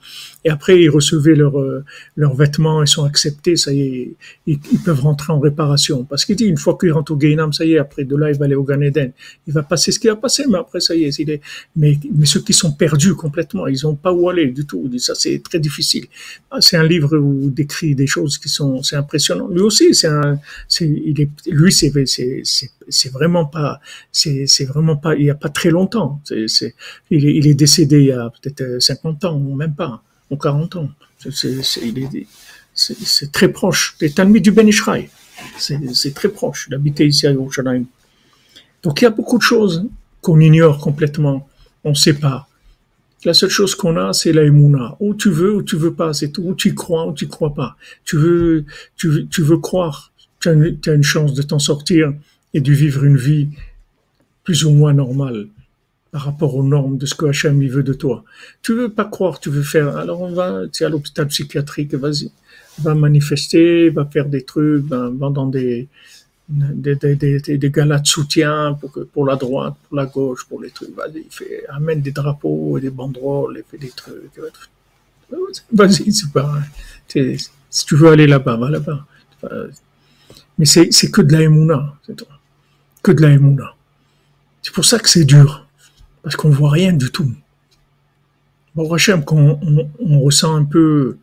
[0.45, 1.85] Et après, ils recevaient leurs euh,
[2.16, 4.16] leurs vêtements, ils sont acceptés, ça y est,
[4.47, 6.05] ils, peuvent rentrer en réparation.
[6.05, 8.30] Parce qu'il dit, une fois qu'ils rentrent au Gainam, ça y est, après de là,
[8.30, 9.12] il va aller au Gan Eden.
[9.47, 11.41] Il va passer ce qui va passer, mais après, ça y est, il est
[11.76, 14.91] mais, mais ceux qui sont perdus complètement, ils n'ont pas où aller du tout.
[14.99, 16.07] Ça, c'est très difficile.
[16.51, 19.49] Ah, C'est un livre où décrit des choses qui sont, c'est impressionnant.
[19.49, 23.80] Lui aussi, c'est un, c'est, il est, lui, c'est, c'est, c'est, c'est vraiment pas,
[24.12, 26.20] c'est, c'est vraiment pas, il y a pas très longtemps.
[26.24, 26.74] C'est, c'est,
[27.11, 30.03] il est, il est décédé il y a peut-être euh, 50 ans, ou même pas,
[30.30, 30.91] ou 40 ans.
[31.18, 32.26] C'est, c'est, c'est-
[32.76, 33.97] c'est, c'est très proche.
[34.01, 35.09] des Talmud du Ben Ishraï.
[35.59, 37.85] C'est, c'est très proche d'habiter ici à Yerushalayim.
[38.82, 39.85] Donc il y a beaucoup de choses
[40.20, 41.49] qu'on ignore complètement.
[41.85, 42.49] On ne sait pas.
[43.24, 44.97] La seule chose qu'on a, c'est la émouna.
[45.01, 46.37] Ou tu veux, ou tu veux pas, c'est.
[46.39, 47.76] Ou tu crois, ou tu crois pas.
[48.05, 48.64] Tu veux,
[48.97, 50.12] tu veux, tu veux croire.
[50.41, 52.12] Tu as, tu as une chance de t'en sortir
[52.55, 53.48] et de vivre une vie
[54.44, 55.48] plus ou moins normale
[56.12, 58.24] par rapport aux normes de ce que Hachem il veut de toi.
[58.62, 59.96] Tu veux pas croire, tu veux faire.
[59.96, 62.30] Alors on va, tu es à l'hôpital psychiatrique, vas-y,
[62.80, 65.88] va manifester, va faire des trucs, va, va dans des,
[66.48, 70.62] des, des, des, galas de soutien pour, que- pour la droite, pour la gauche, pour
[70.62, 70.94] les trucs.
[70.94, 74.14] Vas-y, fais, amène des drapeaux et des banderoles et fais des trucs.
[75.72, 76.52] Vas-y, c'est pas.
[77.09, 79.07] Si tu veux aller là-bas, va là-bas.
[80.59, 82.26] Mais c'est c'est que de la émouna, c'est tout.
[83.05, 83.74] Que de la émouna.
[84.62, 85.66] C'est pour ça que c'est dur.
[86.22, 87.30] Parce qu'on voit rien du tout.
[88.74, 91.18] Bon, Hachem, quand on, on- ressent un peu,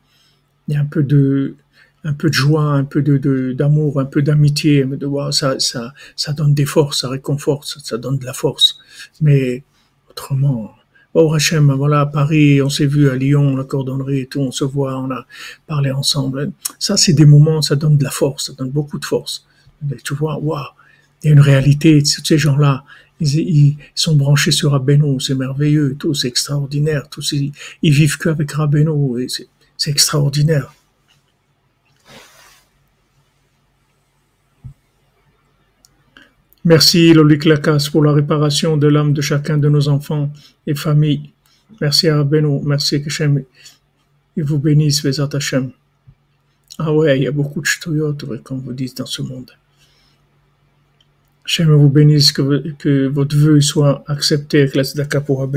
[0.68, 1.56] il y a un peu de,
[2.04, 5.92] un peu de joie, un peu de, d'amour, un peu d'amitié, de voir ça, ça,
[6.16, 8.80] ça donne des forces, ça réconforte, ça, donne de la force.
[9.20, 9.64] Mais
[10.08, 10.72] autrement,
[11.16, 14.52] oh Hachem, voilà, à Paris, on s'est vu à Lyon, la cordonnerie et tout, on
[14.52, 15.26] se voit, on a
[15.66, 16.52] parlé ensemble.
[16.78, 19.48] Ça, c'est des moments, ça donne de la force, ça donne beaucoup de force.
[20.04, 20.64] Tu vois, waouh,
[21.24, 22.84] il y a une réalité, tous ces gens-là,
[23.20, 27.54] ils, sont branchés sur Rabbeinu, c'est merveilleux, tout, c'est extraordinaire, tous, ils,
[27.84, 29.48] vivent qu'avec Rabbeinu, c'est,
[29.90, 30.74] extraordinaire.
[36.64, 40.32] Merci Lolik Lakas pour la réparation de l'âme de chacun de nos enfants
[40.68, 41.32] et familles.
[41.80, 42.24] Merci à
[42.64, 43.44] merci Hachem
[44.38, 45.72] il vous bénisse, Vezat Hashem.
[46.78, 49.52] Ah ouais, il y a beaucoup de shtouyot, ouais, comme vous dites, dans ce monde.
[51.46, 55.48] Hachem vous bénisse, que, que votre vœu soit accepté avec la pour.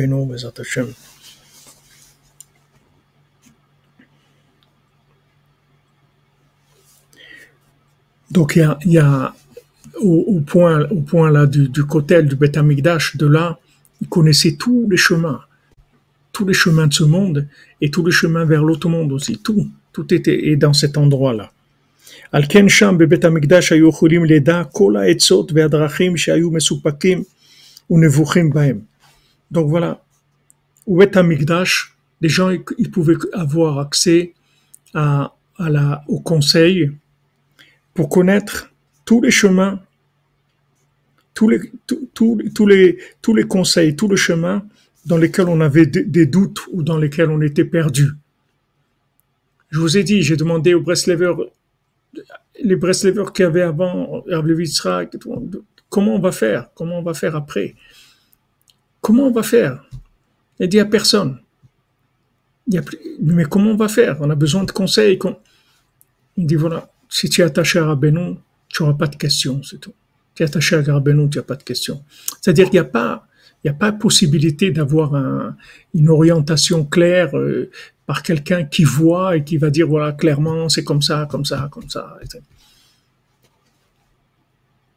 [8.30, 9.35] Donc il y a,
[10.01, 13.59] au, point, au point là du, du Kotel, du Beth Amikdash, de là,
[14.01, 15.41] il connaissait tous les chemins,
[16.32, 17.47] tous les chemins de ce monde
[17.80, 19.39] et tous les chemins vers l'autre monde aussi.
[19.39, 21.53] Tout, tout était est dans cet endroit-là.
[22.32, 27.23] על כן שם בבית המקדש היו יכולים לדע כל העצות והדרכים שהיו מסופקים
[27.89, 28.80] ונבוכים בהם.
[29.53, 29.91] Donc voilà,
[30.88, 34.34] au Beth Amikdash, les gens ils, ils pouvaient avoir accès
[34.93, 36.91] à, à la, au conseil
[37.95, 38.71] pour connaître
[39.05, 39.80] tous les chemins,
[41.34, 44.63] tous les, tous, tous, tous les, tous les conseils, tous les chemins
[45.05, 48.07] dans lesquels on avait des, des doutes ou dans lesquels on était perdu.
[49.71, 51.38] Je vous ai dit, j'ai demandé aux Breslevers,
[52.62, 55.16] les Breslevers qu'il y avait avant, Herb Levitzrak,
[55.88, 56.70] comment on va faire?
[56.74, 57.74] Comment on va faire après?
[59.00, 59.84] Comment on va faire?
[60.58, 61.38] Il dit à personne.
[62.66, 62.82] Il
[63.20, 64.16] mais comment on va faire?
[64.20, 65.18] On a besoin de conseils.
[66.36, 68.36] Il dit voilà, si tu es attaché à Rabbeinu,
[68.68, 69.94] tu n'auras pas de questions, c'est tout.
[70.34, 72.02] Tu es attaché à Rabbeinu, tu n'as pas de questions.
[72.40, 73.26] C'est-à-dire qu'il n'y a pas,
[73.62, 75.56] il n'y a pas possibilité d'avoir un,
[75.94, 77.70] une orientation claire euh,
[78.07, 81.68] par quelqu'un qui voit et qui va dire voilà clairement c'est comme ça, comme ça,
[81.70, 82.18] comme ça.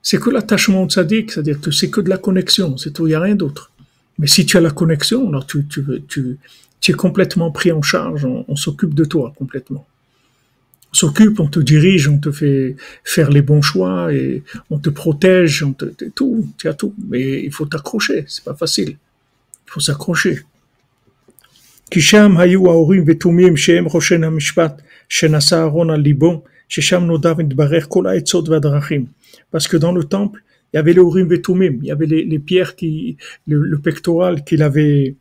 [0.02, 3.10] C'est que l'attachement au tzaddik, c'est-à-dire que c'est que de la connexion, c'est tout, il
[3.10, 3.72] n'y a rien d'autre.
[4.20, 6.38] Mais si tu as la connexion, alors tu, tu, tu,
[6.88, 9.86] es complètement pris en charge, on, on s'occupe de toi complètement.
[10.94, 14.90] On s'occupe, on te dirige, on te fait faire les bons choix et on te
[14.90, 15.86] protège, on te,
[16.16, 16.96] tout, tu as tout.
[17.10, 18.92] Mais il faut t'accrocher, c'est pas facile.
[19.68, 20.44] Il faut s'accrocher.
[21.91, 27.87] כי שם היו ההורים ותומים שהם חושן המשפט שנשא אהרון על ליבו, ששם נודע ונתברך
[27.89, 29.07] כל העצות והדרכים.
[29.55, 30.41] Parce que dans le temple,
[30.73, 33.59] il y avait les Urim et Tumim, il y avait les, les pierres qui, le,
[33.61, 35.17] le pectoral qu'il avait,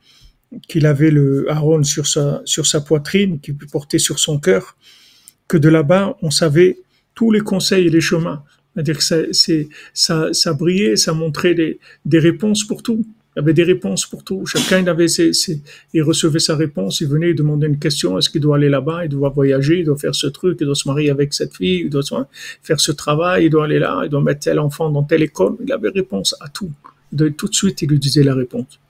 [0.70, 4.78] qu'il avait le Aaron sur sa, sur sa poitrine, qu'il portait sur son cœur,
[5.50, 6.78] que de là-bas, on savait
[7.16, 8.44] tous les conseils et les chemins.
[8.74, 13.06] C'est-à-dire que ça, c'est, ça, ça brillait, ça montrait des, des réponses pour tout.
[13.37, 14.47] Il y avait des réponses pour tout.
[14.47, 15.31] Chacun il avait ses,
[15.93, 17.03] il recevait sa réponse.
[17.03, 18.17] Il venait demander une question.
[18.17, 19.05] Est-ce qu'il doit aller là-bas?
[19.05, 19.81] Il doit voyager.
[19.81, 20.57] Il doit faire ce truc.
[20.63, 21.83] Il doit se marier avec cette fille.
[21.83, 22.01] Il doit
[22.63, 23.45] faire ce travail.
[23.45, 24.01] Il doit aller là.
[24.05, 25.57] Il doit mettre tel enfant dans telle école.
[25.63, 26.71] Il avait réponse à tout.
[27.13, 28.81] De, tout de suite, il lui disait la réponse.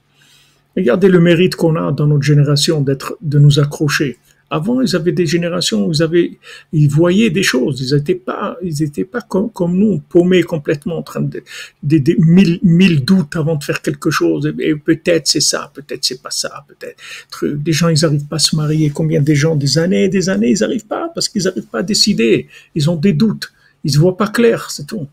[0.77, 4.17] Regardez le mérite qu'on a dans notre génération d'être, de nous accrocher.
[4.49, 6.37] Avant, ils avaient des générations où ils avaient,
[6.71, 7.81] ils voyaient des choses.
[7.81, 11.43] Ils n'étaient pas, ils pas comme, nous, paumés complètement, en train de,
[11.83, 14.53] des mille, doutes avant de faire quelque chose.
[14.59, 17.45] Et, peut-être c'est ça, peut-être c'est pas ça, peut-être.
[17.45, 18.89] Des gens, ils n'arrivent pas à se marier.
[18.89, 21.83] Combien des gens, des années des années, ils n'arrivent pas parce qu'ils n'arrivent pas à
[21.83, 22.47] décider.
[22.75, 23.51] Ils ont des doutes.
[23.83, 25.07] Ils se voient pas clair, c'est tout.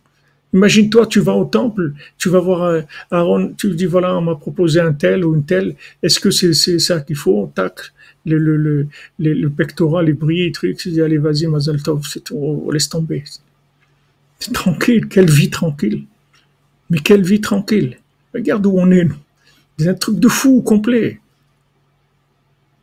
[0.52, 2.80] Imagine-toi, tu vas au temple, tu vas voir euh,
[3.10, 5.74] Aaron, tu lui dis voilà, on m'a proposé un tel ou une telle.
[6.00, 7.50] Est-ce que c'est ça qu'il faut?
[7.54, 7.80] Tac,
[8.26, 10.76] le, le, le, le, pectoral, les brillés, trucs.
[10.78, 13.24] Tu dis allez, vas-y, Mazal Tov, c'est tout, laisse tomber.
[14.52, 16.04] Tranquille, quelle vie tranquille.
[16.90, 17.98] Mais quelle vie tranquille.
[18.34, 19.16] Regarde où on est, nous.
[19.78, 21.20] C'est un truc de fou complet.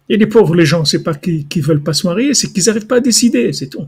[0.09, 2.65] Et les pauvres, les gens, c'est pas qu'ils qu'ils veulent pas se marier, c'est qu'ils
[2.65, 3.87] n'arrivent pas à décider, c'est tout.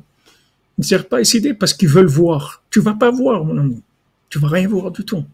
[0.77, 2.63] Ils n'arrivent pas à décider parce qu'ils veulent voir.
[2.69, 3.81] Tu vas pas voir, mon ami.
[4.29, 5.25] Tu vas rien voir du tout.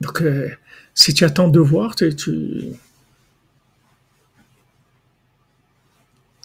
[0.00, 0.50] Donc, euh,
[0.92, 2.64] si tu attends de voir, tu, tu,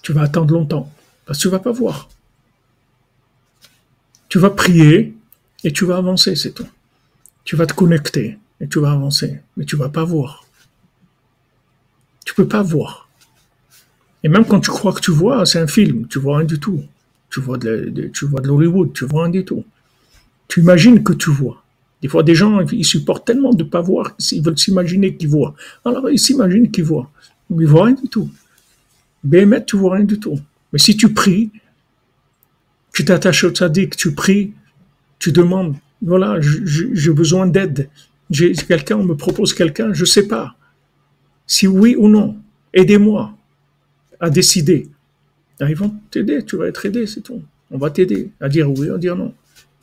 [0.02, 0.92] tu vas attendre longtemps.
[1.26, 2.10] Parce que tu vas pas voir.
[4.30, 5.16] Tu vas prier
[5.64, 6.68] et tu vas avancer, c'est tout.
[7.44, 9.40] Tu vas te connecter et tu vas avancer.
[9.58, 10.46] Mais tu vas pas voir.
[12.26, 13.10] Tu peux pas voir.
[14.24, 16.60] Et même quand tu crois que tu vois, c'est un film, tu vois rien du
[16.60, 16.84] tout.
[17.30, 19.64] Tu vois de, de- tu vois vois rien du tout.
[20.48, 21.64] Tu imagines que tu vois.
[22.02, 25.56] Des fois, des gens, ils supportent tellement de pas voir, ils veulent s'imaginer qu'ils voient.
[25.86, 27.10] Alors, ils s'imaginent qu'ils voient.
[27.50, 28.30] Mais ils voient rien du tout.
[29.24, 30.40] Béhémet, tu vois rien du tout.
[30.74, 31.52] Mais si tu pries,
[32.94, 34.54] tu t'attaches au tzaddik, tu pries,
[35.20, 37.90] tu demandes, voilà, j'ai besoin d'aide.
[38.68, 40.56] Quelqu'un, me propose quelqu'un, je sais pas.
[41.46, 42.38] Si oui ou non,
[42.74, 43.34] aidez-moi
[44.20, 44.90] à décider.
[45.60, 47.42] Ils vont t'aider, tu vas être aidé, c'est tout.
[47.70, 49.34] On va t'aider à dire oui, à dire non.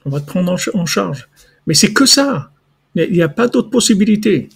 [0.04, 1.28] On va te prendre en charge.
[1.66, 2.50] Mais c'est que ça.
[2.94, 4.48] Il n'y a pas d'autre possibilité.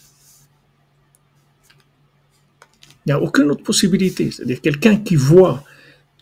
[3.05, 4.31] Il n'y a aucune autre possibilité.
[4.31, 5.65] C'est-à-dire quelqu'un qui voit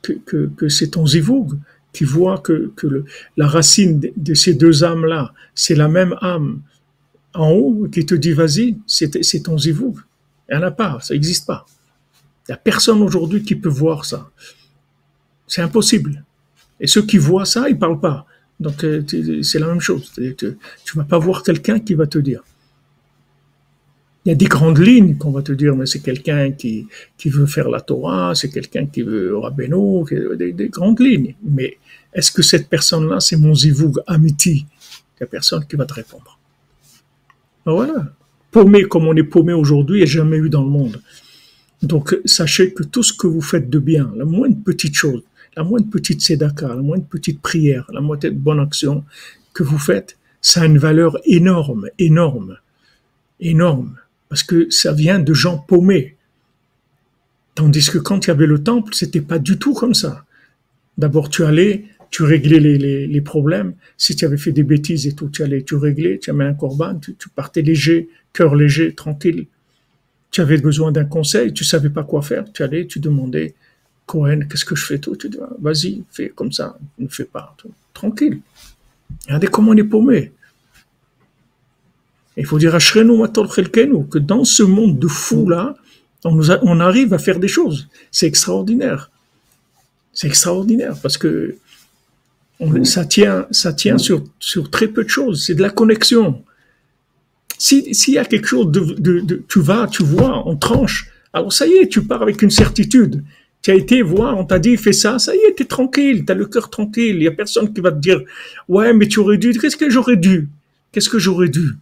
[0.02, 1.58] que, c'est ton zivoug,
[1.92, 2.72] qui voit que,
[3.36, 6.62] la racine de, ces deux âmes-là, c'est la même âme
[7.34, 9.96] en haut, qui te dit vas-y, c'est ton zivoug.
[10.48, 11.66] Il n'y en a pas, ça n'existe pas.
[12.48, 14.30] Il n'y a personne aujourd'hui qui peut voir ça.
[15.46, 16.24] C'est impossible.
[16.80, 18.26] Et ceux qui voient ça, ils parlent pas.
[18.58, 19.04] Donc euh,
[19.42, 20.12] c'est la même chose.
[20.16, 20.56] Tu
[20.96, 22.42] vas pas voir quelqu'un qui va te dire.
[24.24, 27.30] Il y a des grandes lignes qu'on va te dire, mais c'est quelqu'un qui, qui
[27.30, 30.04] veut faire la Torah, c'est quelqu'un qui veut Rabbeinu,
[30.36, 31.34] des, des grandes lignes.
[31.42, 31.78] Mais
[32.12, 34.66] est-ce que cette personne-là, c'est mon zivoug amiti?
[34.66, 36.38] Il n'y a personne qui va te répondre.
[37.64, 38.12] Ben voilà.
[38.50, 41.00] Paumé comme on est paumé aujourd'hui, a jamais eu dans le monde.
[41.82, 45.22] Donc, sachez que tout ce que vous faites de bien, la moindre petite chose,
[45.56, 49.04] la moindre petite sédaka, la moindre petite prière, la moindre bonne action
[49.54, 52.58] que vous faites, ça a une valeur énorme, énorme,
[53.40, 53.96] énorme.
[54.30, 56.16] Parce que ça vient de gens paumés.
[57.54, 60.24] Tandis que quand il y avait le temple, c'était pas du tout comme ça.
[60.96, 63.74] D'abord, tu allais, tu réglais les, problèmes.
[63.98, 66.54] Si tu avais fait des bêtises et tout, tu allais, tu réglais, tu avais un
[66.54, 69.46] corban, tu, partais léger, cœur léger, tranquille
[70.30, 73.54] tu avais besoin d'un conseil, tu savais pas quoi faire, tu allais, tu demandais,
[74.06, 77.56] Cohen, qu'est-ce que je fais tout Tu dis, vas-y, fais comme ça, ne fais pas,
[77.92, 78.40] tranquille.
[79.26, 80.32] Regardez comment on est paumé.
[82.36, 85.74] Il faut dire que dans ce monde de fous là,
[86.24, 87.88] on, nous a- on arrive à faire des choses.
[88.10, 89.10] C'est extraordinaire.
[90.12, 91.56] C'est extraordinaire parce que
[92.60, 95.44] on- ça tient, ça tient sur, sur très peu de choses.
[95.44, 96.42] C'est de la connexion.
[97.58, 101.10] Si- S'il y a quelque chose de, de- de- tu vas, tu vois, on tranche.
[101.32, 103.22] Alors ça y est, tu pars avec une certitude.
[103.62, 106.34] Tu as été voir, on t'a dit fais ça, ça y est, t'es tranquille, t'as
[106.34, 107.16] le cœur tranquille.
[107.16, 108.20] Il y a personne qui va te dire
[108.68, 109.52] ouais, mais tu aurais dû.
[109.58, 110.48] Qu'est-ce que j'aurais dû?
[110.92, 111.72] Qu'est-ce que j'aurais dû?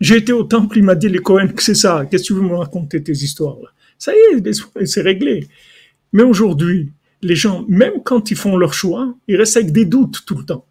[0.00, 2.06] J'ai été au temple, il m'a dit les Cohen que c'est ça.
[2.08, 3.70] Qu'est-ce que tu veux me raconter tes histoires là?
[3.98, 5.48] Ça y est, c'est réglé.
[6.12, 10.24] Mais aujourd'hui, les gens, même quand ils font leur choix, ils restent avec des doutes
[10.24, 10.64] tout le temps.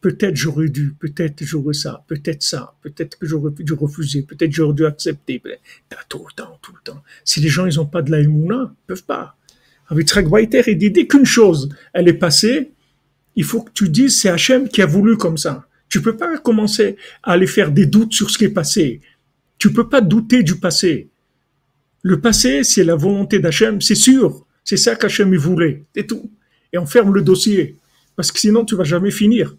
[0.00, 4.72] Peut-être j'aurais dû, peut-être j'aurais ça, peut-être ça, peut-être que j'aurais dû refuser, peut-être j'aurais
[4.72, 5.42] dû accepter.
[5.90, 7.02] T'as tout le temps, tout le temps.
[7.22, 9.36] Si les gens ils ont pas de la émouna, ils peuvent pas.
[9.88, 12.70] Avec Tzrak Baiter, il dit dès qu'une chose elle est passée,
[13.36, 15.66] il faut que tu dises c'est Hachem qui a voulu comme ça.
[15.90, 19.00] Tu peux pas commencer à aller faire des doutes sur ce qui est passé.
[19.58, 21.08] Tu peux pas douter du passé.
[22.02, 24.46] Le passé, c'est la volonté d'Hachem, c'est sûr.
[24.64, 25.82] C'est ça qu'Hachem voulait.
[25.94, 26.30] C'est tout.
[26.72, 27.76] Et on ferme le dossier.
[28.16, 29.56] Parce que sinon, tu vas jamais finir.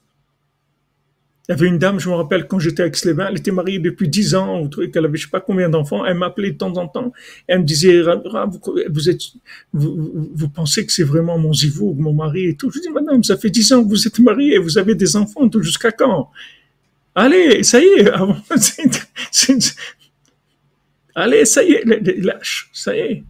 [1.52, 3.78] Il y avait une dame, je me rappelle, quand j'étais avec Slévin, elle était mariée
[3.78, 6.58] depuis dix ans, ou truc, elle avait je sais pas combien d'enfants, elle m'appelait de
[6.58, 7.12] temps en temps,
[7.45, 9.20] elle me disait, vous, vous êtes,
[9.74, 12.72] vous, pensez que c'est vraiment mon zivou, mon mari et tout.
[12.72, 15.49] Je dis, madame, ça fait dix ans que vous êtes mariée, vous avez des enfants,
[15.60, 16.30] jusqu'à quand?
[17.16, 18.38] Allez, ça y est, avant-
[21.16, 21.84] allez, ça y est,
[22.24, 23.24] lâche, ça y est.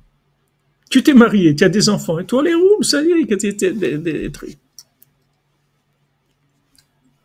[0.92, 4.32] Tu t'es marié, tu as des enfants, et toi les roues, ça y est, des
[4.32, 4.60] trucs.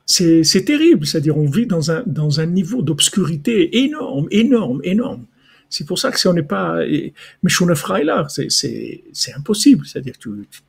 [0.05, 3.55] C'est c'est terrible, c'est-à-dire on vit dans un, dans un niveau d'obscurité
[3.85, 5.23] énorme, énorme, énorme.
[5.69, 6.85] C'est pour ça que si on n'est pas...
[6.85, 7.13] et-
[7.43, 10.61] Mais Shunafra est là, c'est- c'est c'est impossible, c'est-à-dire tu, tu-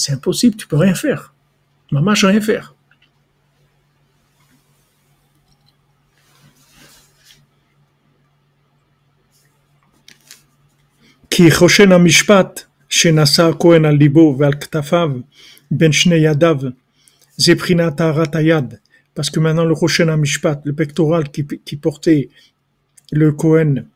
[0.00, 1.22] c'est impossible, tu peux rien faire.
[1.92, 2.66] Maman, je rien faire.
[11.30, 15.10] כי חושן המשפט שנשא הכהן על ליבו ועל כתפיו
[15.70, 16.56] בין שני ידיו
[17.39, 18.79] Zeprinataratayad,
[19.13, 22.29] parce que maintenant le Roshen Amishpat, le pectoral qui, portait
[23.11, 23.87] le Kohen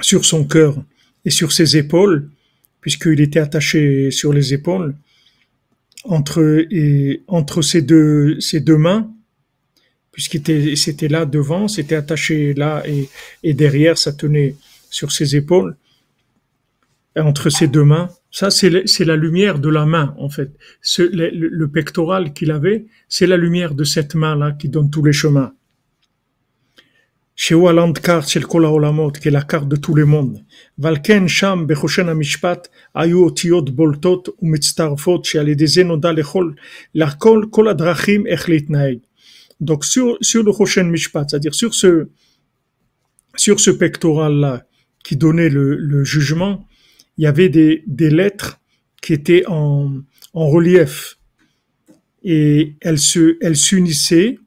[0.00, 0.82] sur son cœur
[1.24, 2.30] et sur ses épaules,
[2.80, 4.94] puisqu'il était attaché sur les épaules,
[6.04, 6.66] entre,
[7.28, 9.10] entre ses, deux, ses deux mains,
[10.12, 13.08] puisqu'il c'était là devant, c'était attaché là et,
[13.42, 14.54] et derrière, ça tenait
[14.90, 15.76] sur ses épaules,
[17.16, 20.50] entre ses deux mains, ça, c'est la lumière de la main, en fait.
[20.82, 25.04] Ce, le, le, pectoral qu'il avait, c'est la lumière de cette main-là qui donne tous
[25.04, 25.52] les chemins.
[27.36, 27.54] Chez
[28.02, 30.44] Card, chez Olamot, qui est la carte de tous les mondes.
[30.78, 32.62] Valken Sham, Bechoshen Amishpat,
[32.92, 36.56] Ayu Otiot Boltot, Umitztarfot, chez Aledezenoda Lechol,
[36.92, 39.02] Lakol, Koladrachim, Echlit Naeg.
[39.60, 42.08] Donc, sur, sur le Choshen Mishpat, c'est-à-dire sur ce,
[43.36, 44.66] sur ce pectoral-là
[45.04, 46.66] qui donnait le, le jugement,
[47.18, 48.60] il y avait des, lettres
[49.02, 50.02] qui étaient en,
[50.32, 51.18] relief
[52.22, 54.38] et elles se, elles s'unissaient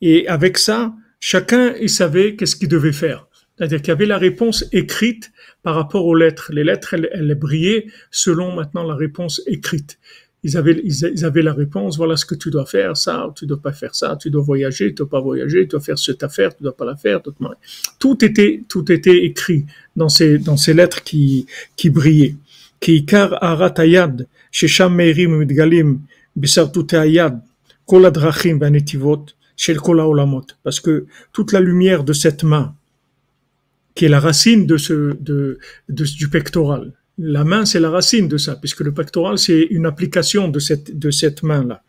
[0.00, 3.26] et avec ça, chacun il savait qu'est-ce qu'il devait faire.
[3.56, 6.50] C'est-à-dire qu'il y avait la réponse écrite par rapport aux lettres.
[6.52, 9.98] Les lettres, elles brillaient selon maintenant la réponse écrite
[10.47, 13.43] Ils avaient, ils ils avaient la réponse, voilà ce que tu dois faire, ça, tu
[13.49, 16.21] dois pas faire ça, tu dois voyager, tu dois pas voyager, tu dois faire cette
[16.29, 17.57] affaire, tu dois pas la faire, tu dois-
[18.03, 19.61] tout était, tout était écrit
[19.95, 22.35] dans ces, dans ces lettres qui, qui brillaient.
[22.81, 24.21] כי עיקר הארת היד,
[24.51, 25.97] ששם מאירים ומתגלים
[26.37, 27.33] בשרטוטי היד
[27.85, 30.53] כל הדרכים והנתיבות של כל העולמות.
[30.67, 32.67] Parce que toute la lumière de cette main,
[33.95, 35.57] qui est la racine de ce, de,
[35.89, 36.91] de- du pectoral.
[37.22, 40.98] la main, c'est la racine de ça, puisque le pectoral, c'est une application de cette,
[40.98, 41.82] de cette main-là.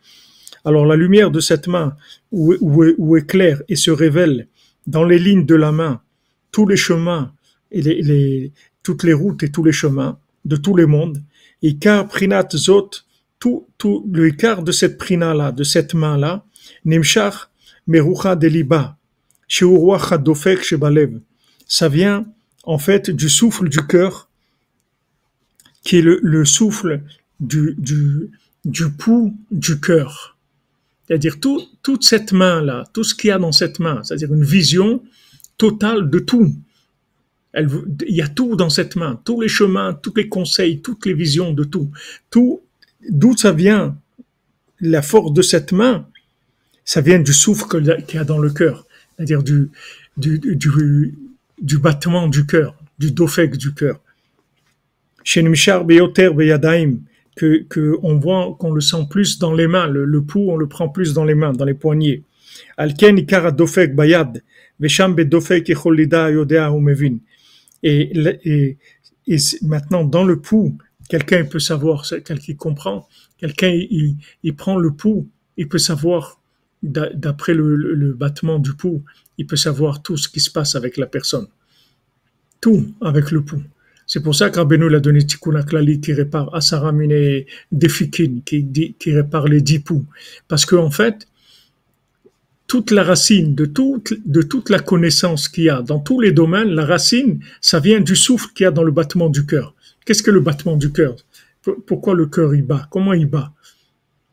[0.64, 1.96] Alors la lumière de cette main,
[2.30, 4.48] où, où, où éclaire et se révèle
[4.86, 6.02] dans les lignes de la main
[6.50, 7.32] tous les chemins
[7.70, 8.52] et les, les
[8.82, 11.22] toutes les routes et tous les chemins de tous les mondes,
[11.62, 12.90] et car prinat zot,
[13.38, 16.44] tout, tout le quart de cette prina-là, de cette main-là,
[16.84, 17.48] nemshach
[17.86, 18.96] merucha deliba,
[19.48, 21.20] sheuruach hadofek shebalev,
[21.66, 22.26] ça vient
[22.64, 24.28] en fait du souffle du cœur
[25.82, 27.02] qui est le, le souffle
[27.40, 28.30] du, du,
[28.64, 30.36] du pouls du cœur.
[31.06, 34.44] C'est-à-dire tout, toute cette main-là, tout ce qu'il y a dans cette main, c'est-à-dire une
[34.44, 35.02] vision
[35.58, 36.54] totale de tout.
[37.54, 41.14] Il y a tout dans cette main, tous les chemins, tous les conseils, toutes les
[41.14, 41.90] visions de tout.
[42.30, 42.60] Tout,
[43.10, 43.96] d'où ça vient
[44.80, 46.06] La force de cette main,
[46.84, 49.70] ça vient du souffle qu'il y a- dans le cœur, c'est-à-dire du,
[50.16, 50.38] du,
[51.60, 54.00] du, battement du cœur, du dofek du cœur.
[55.24, 56.98] Chez Nimshar Beyoter Beyadaim,
[57.36, 60.68] que, que on voit qu'on le sent plus dans les mains, le, pouls, on le
[60.68, 62.22] prend plus dans les mains, dans les poignets.
[63.56, 64.42] Dofek bayad,
[64.78, 66.70] vesham bedofek echol lida yodea.
[67.82, 68.12] Et,
[69.26, 70.76] et, maintenant, dans le pouls,
[71.08, 73.08] quelqu'un peut savoir, quelqu'un comprend,
[73.38, 76.40] quelqu'un il, il prend le pouls, il peut savoir
[76.82, 79.02] d'a- d'après le- le battement du pouls,
[79.38, 81.46] il peut savoir tout ce qui se passe avec la personne.
[82.60, 83.64] Tout avec le pouls.
[84.12, 89.10] C'est pour ça qu'Abenou l'a donné Tikkun Aklali qui répare Asara Mine Defikin, qui, qui
[89.10, 89.82] répare les dix.
[90.48, 91.26] Parce qu'en fait,
[92.66, 96.84] toute la racine de toute, la connaissance qu'il y a dans tous les domaines, la
[96.84, 99.74] racine, ça vient du souffle qu'il y a dans le battement du cœur.
[100.04, 101.16] Qu'est-ce que le battement du cœur?
[101.86, 102.86] Pourquoi le cœur il bat?
[102.90, 103.54] Comment il bat?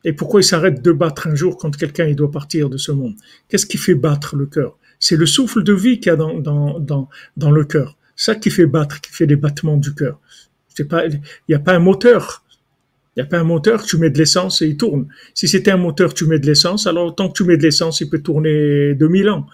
[0.04, 2.92] Et pourquoi il s'arrête de battre un jour quand quelqu'un il doit partir de ce
[2.92, 3.14] monde?
[3.48, 4.76] Qu'est-ce qui fait battre le cœur?
[4.98, 7.08] C'est le souffle de vie qu'il y a dans, dans, dans,
[7.38, 7.96] dans le cœur.
[8.20, 10.20] Ça qui fait battre, qui fait les battements du cœur.
[10.68, 12.44] C'est pas, il n'y a pas un moteur.
[13.16, 15.08] Il n'y a pas un moteur, tu mets de l'essence et il tourne.
[15.32, 18.02] Si c'était un moteur, tu mets de l'essence, alors tant que tu mets de l'essence,
[18.02, 19.46] il peut tourner 2000 ans.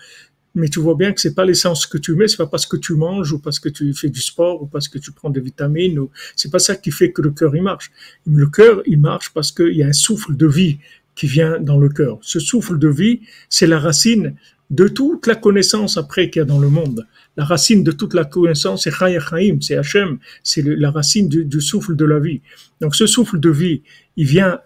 [0.56, 2.76] Mais tu vois bien que c'est pas l'essence que tu mets, c'est pas parce que
[2.76, 5.40] tu manges ou parce que tu fais du sport ou parce que tu prends des
[5.40, 7.92] vitamines ou c'est pas ça qui fait que le cœur il marche.
[8.26, 10.78] Le cœur il marche parce qu'il y a un souffle de vie
[11.14, 12.18] qui vient dans le cœur.
[12.20, 14.34] Ce souffle de vie, c'est la racine
[14.70, 17.06] de toute la connaissance après qu'il y a dans le monde.
[17.36, 21.60] La racine de toute la connaissance, c'est Chaim, c'est Hachem, c'est la racine du, du,
[21.60, 22.40] souffle de la vie.
[22.80, 23.82] Donc ce souffle de vie,
[24.16, 24.60] il vient,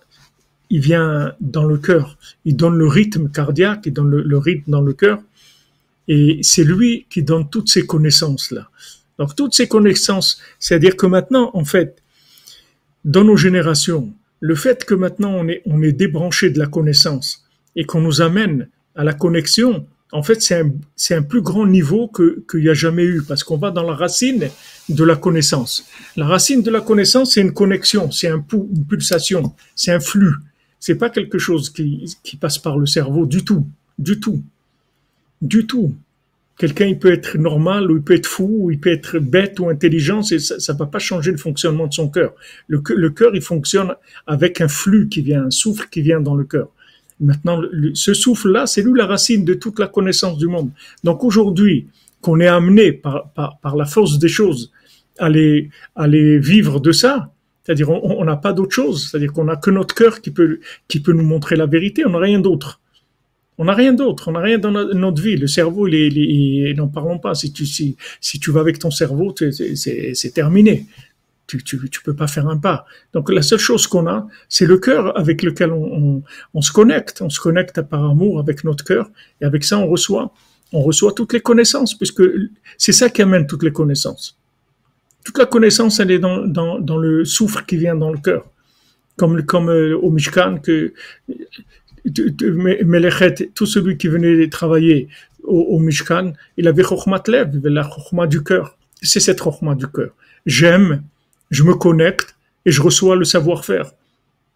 [0.71, 4.71] il vient dans le cœur, il donne le rythme cardiaque, il donne le, le rythme
[4.71, 5.21] dans le cœur,
[6.09, 8.71] et c'est lui qui donne toutes ces connaissances-là.
[9.19, 12.03] Donc toutes ces connaissances, c'est-à-dire que maintenant, en fait,
[13.05, 17.45] dans nos générations, le fait que maintenant on est, on est débranché de la connaissance
[17.77, 18.69] et qu'on nous amène
[19.01, 23.05] à la connexion, en fait, c'est un, plus grand niveau que, qu'il n'y a jamais
[23.05, 24.51] eu parce qu'on va dans la racine
[24.91, 25.87] de la connaissance.
[26.17, 30.35] La racine de la connaissance, c'est une connexion, c'est un une pulsation, c'est un flux.
[30.81, 33.67] C'est pas quelque chose qui, qui passe par le cerveau du tout,
[33.99, 34.43] du tout,
[35.41, 35.95] du tout.
[36.59, 39.61] Quelqu'un, il peut être normal, ou il peut être fou, ou il peut être bête
[39.61, 42.35] ou intelligent, ça ne va pas changer le fonctionnement de son cœur.
[42.69, 43.95] Le, le cœur, il fonctionne
[44.27, 46.69] avec un flux qui vient, un souffle qui vient dans le cœur.
[47.21, 47.61] Maintenant,
[47.95, 50.71] ce souffle-là, c'est lui la racine de toute la connaissance du monde.
[51.05, 51.87] Donc aujourd'hui,
[52.21, 53.31] qu'on est amené par,
[53.77, 54.73] la force des choses
[55.19, 57.31] à les, à les vivre de ça,
[57.63, 61.01] c'est-à-dire on n'a pas d'autre chose, c'est-à-dire qu'on n'a que notre cœur qui peut, qui
[61.01, 62.81] peut nous montrer la vérité, on n'a rien d'autre.
[63.59, 65.37] On n'a rien d'autre, on n'a rien dans notre vie.
[65.37, 67.35] Le cerveau, il est, n'en parlons pas.
[67.35, 70.87] Si tu, si, si tu vas avec ton cerveau, c'est terminé.
[71.59, 72.87] Tu, tu, peux pas faire un pas.
[73.13, 76.23] Donc la seule chose qu'on a, c'est le cœur avec lequel on,
[76.61, 77.23] se connecte.
[77.23, 80.33] On se connecte par amour avec notre cœur, et avec ça, on reçoit,
[80.73, 82.23] on reçoit toutes les connaissances, puisque
[82.79, 84.39] c'est ça qui amène toutes les connaissances.
[85.25, 88.45] Toute la connaissance, elle est dans, le souffle qui vient dans le cœur
[89.17, 90.95] comme, euh, au Mishkan, que
[92.07, 95.09] Melechet, tout celui qui venait travailler
[95.45, 98.77] au, Mishkan, il avait Chokhmat Lev, la Chokhmat du cœur.
[99.03, 100.11] C'est cette Chokhmat du cœur.
[100.47, 101.03] J'aime,
[101.51, 103.93] je me connecte et je reçois le savoir-faire.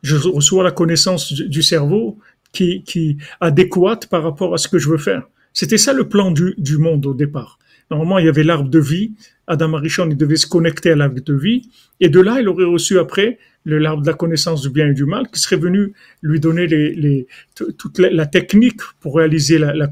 [0.03, 2.19] Je reçois la connaissance du cerveau
[2.53, 5.23] qui, qui adéquate par rapport à ce que je veux faire.
[5.53, 7.59] C'était ça le plan du, du monde au départ.
[7.91, 9.13] Normalement, il y avait l'arbre de vie.
[9.47, 11.69] Adam Arishon, il devait se connecter à l'arbre de vie.
[12.01, 14.95] Et de là, il aurait reçu après le l'arbre de la connaissance du bien et
[14.95, 19.75] du mal, qui serait venu lui donner les, les, toute la, technique pour réaliser la,
[19.75, 19.89] la,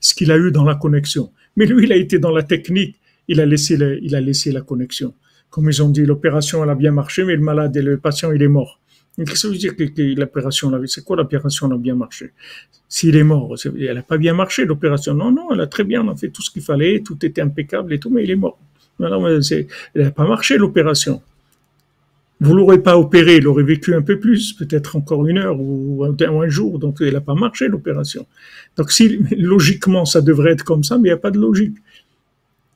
[0.00, 1.32] ce qu'il a eu dans la connexion.
[1.56, 2.96] Mais lui, il a été dans la technique,
[3.26, 5.14] il a laissé, il a laissé la connexion.
[5.50, 8.42] Comme ils ont dit, l'opération, a bien marché, mais le malade et le patient, il
[8.42, 8.78] est mort.
[9.16, 12.32] Qu'est-ce que ça veut dire que, l'opération, c'est quoi l'opération a bien marché?
[12.88, 15.12] S'il est mort, elle n'a pas bien marché l'opération.
[15.14, 17.40] Non, non, elle a très bien, on a fait tout ce qu'il fallait, tout était
[17.42, 18.58] impeccable et tout, mais il est mort.
[19.00, 21.20] Elle n'a pas marché l'opération.
[22.40, 26.04] Vous l'aurez pas opéré, il aurait vécu un peu plus, peut-être encore une heure ou
[26.04, 28.26] un, un jour, donc elle n'a pas marché l'opération.
[28.76, 31.76] Donc si logiquement ça devrait être comme ça, mais il n'y a pas de logique.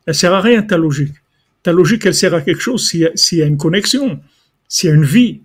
[0.06, 1.14] Elle sert à rien ta logique.
[1.62, 4.20] Ta logique, elle sert à quelque chose s'il y, y, a une connexion,
[4.68, 5.42] s'il y a une vie,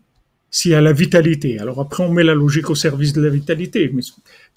[0.50, 1.60] s'il y a la vitalité.
[1.60, 3.92] Alors après, on met la logique au service de la vitalité.
[3.94, 4.02] Mais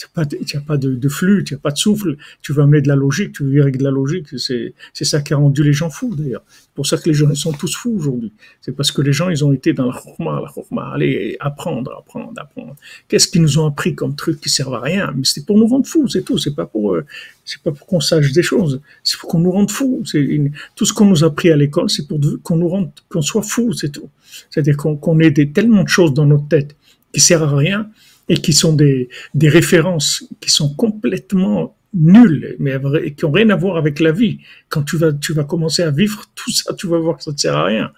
[0.00, 2.16] tu n'as pas, de, pas de, de, flux, tu n'as pas de souffle.
[2.40, 4.28] Tu veux amener de la logique, tu veux vivre avec de la logique.
[4.38, 6.42] C'est, ça qui a rendu les gens fous, d'ailleurs.
[6.48, 8.32] C'est pour ça que les gens ils sont tous fous aujourd'hui.
[8.62, 10.92] C'est parce que les gens, ils ont été dans la chokhma, la chokhma.
[10.94, 12.76] Allez, apprendre, apprendre, apprendre.
[13.08, 15.12] Qu'est-ce qu'ils nous ont appris comme truc qui servent à rien?
[15.14, 16.38] Mais c'est pour nous rendre fous, c'est tout.
[16.38, 17.04] C'est pas pour, euh,
[17.44, 18.80] c'est pas pour qu'on sache des choses.
[19.04, 20.02] C'est pour qu'on nous rende fous.
[20.14, 23.22] Une, tout ce qu'on nous a appris à l'école, c'est pour qu'on nous rende, qu'on
[23.22, 24.08] soit fous, c'est tout.
[24.48, 26.74] C'est-à-dire qu'on, qu'on ait tellement de choses dans notre tête
[27.12, 27.90] qui servent à rien
[28.30, 32.78] et qui sont des, des références qui sont complètement nulles, mais
[33.16, 34.38] qui ont rien à voir avec la vie.
[34.68, 37.32] Quand tu vas, tu vas commencer à vivre tout ça, tu vas voir que ça
[37.32, 37.92] ne sert à rien.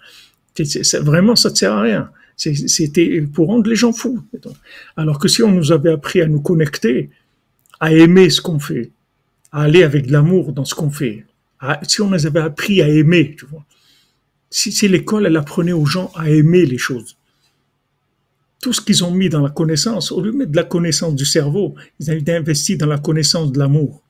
[0.55, 2.09] C'est, vraiment, ça ne sert à rien.
[2.35, 4.23] C'était pour rendre les gens fous.
[4.97, 7.11] Alors que si on nous avait appris à nous connecter,
[7.79, 8.89] à aimer ce qu'on fait,
[9.51, 11.25] à aller avec de l'amour dans ce qu'on fait,
[11.83, 13.63] si on nous avait appris à aimer, tu vois,
[14.49, 17.17] si, si l'école, elle apprenait aux gens à aimer les choses,
[18.63, 21.15] tout ce qu'ils ont mis dans la connaissance, au lieu de mettre de la connaissance
[21.15, 24.01] du cerveau, ils ont investi dans la connaissance de l'amour.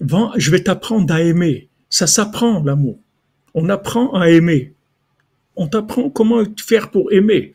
[0.00, 1.68] Je vais t'apprendre à aimer.
[1.90, 2.96] Ça s'apprend, l'amour.
[3.54, 4.72] On apprend à aimer.
[5.56, 7.54] On t'apprend comment faire pour aimer.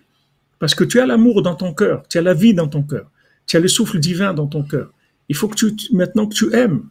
[0.59, 3.09] Parce que tu as l'amour dans ton cœur, tu as la vie dans ton cœur,
[3.47, 4.91] tu as le souffle divin dans ton cœur.
[5.29, 6.89] Il faut que tu, maintenant que tu aimes.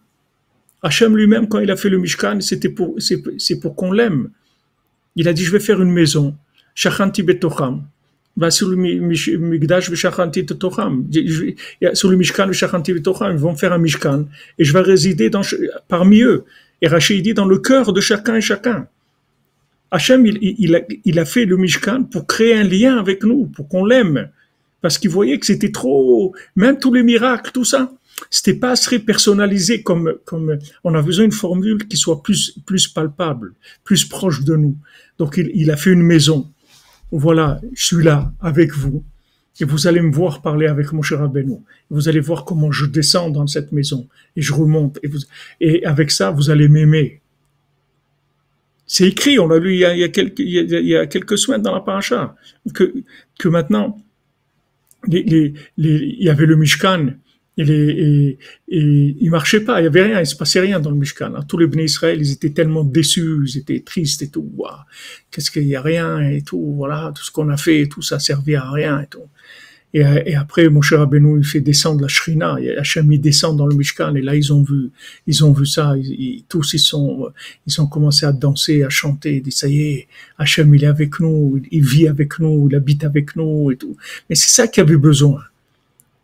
[0.82, 4.30] Hachem lui-même, quand il a fait le Mishkan, c'était pour, c'est pour qu'on l'aime.
[5.14, 6.34] Il a dit, je vais faire une maison.
[6.74, 7.84] Shachanti betocham
[8.50, 8.76] sur le
[12.10, 12.50] le Mishkan
[13.30, 14.26] ils vont faire un Mishkan
[14.58, 15.42] et je vais résider dans,
[15.88, 16.44] parmi eux.
[16.82, 18.88] Et Rachid dit dans le cœur de chacun et chacun.
[19.90, 23.46] Hachem, il, il, a, il a fait le Mishkan pour créer un lien avec nous,
[23.46, 24.30] pour qu'on l'aime.
[24.80, 27.92] Parce qu'il voyait que c'était trop, même tous les miracles, tout ça,
[28.30, 32.88] c'était pas assez personnalisé comme, comme, on a besoin d'une formule qui soit plus, plus
[32.88, 33.52] palpable,
[33.84, 34.76] plus proche de nous.
[35.18, 36.50] Donc il, il a fait une maison
[37.12, 39.04] voilà, je suis là avec vous.
[39.61, 41.56] Et vous allez me voir parler avec mon cher Rabbeinu.
[41.90, 44.98] Vous allez voir comment je descends dans cette maison et je remonte.
[45.02, 45.18] Et, vous,
[45.61, 47.20] et avec ça, vous allez m'aimer.
[48.86, 51.06] C'est écrit, on l'a lu il y, a, il, y a quelques, il, y a,
[51.06, 52.34] quelques semaines dans la paracha,
[52.74, 52.92] que,
[53.38, 54.02] que maintenant,
[55.06, 57.11] les, les, les, il y avait le Mishkan,
[57.61, 58.38] et,
[58.68, 61.32] les, marchait pas, il y avait rien, il se passait rien dans le Mishkan.
[61.46, 64.50] Tous les bénis Israël, ils étaient tellement déçus, ils étaient tristes et tout.
[65.30, 68.18] Qu'est-ce qu'il y a rien et tout, voilà, tout ce qu'on a fait, tout ça
[68.18, 69.28] servait à rien et tout.
[69.92, 72.58] Et, après, mon cher Abénou, il fait descendre la Shrina.
[72.78, 74.14] Hachem, il descend dans le Mishkan.
[74.14, 74.90] Et là, ils ont vu,
[75.26, 75.96] ils ont vu ça.
[75.96, 77.32] Ils, tous, ils sont,
[77.66, 79.42] ils ont commencé à danser, à chanter.
[79.44, 80.08] Ils ça y est,
[80.38, 81.61] Hachem, il est avec nous.
[81.72, 82.68] Il vit avec nous.
[82.70, 83.96] Il habite avec nous et tout.
[84.28, 85.40] Mais c'est ça qu'il avait besoin.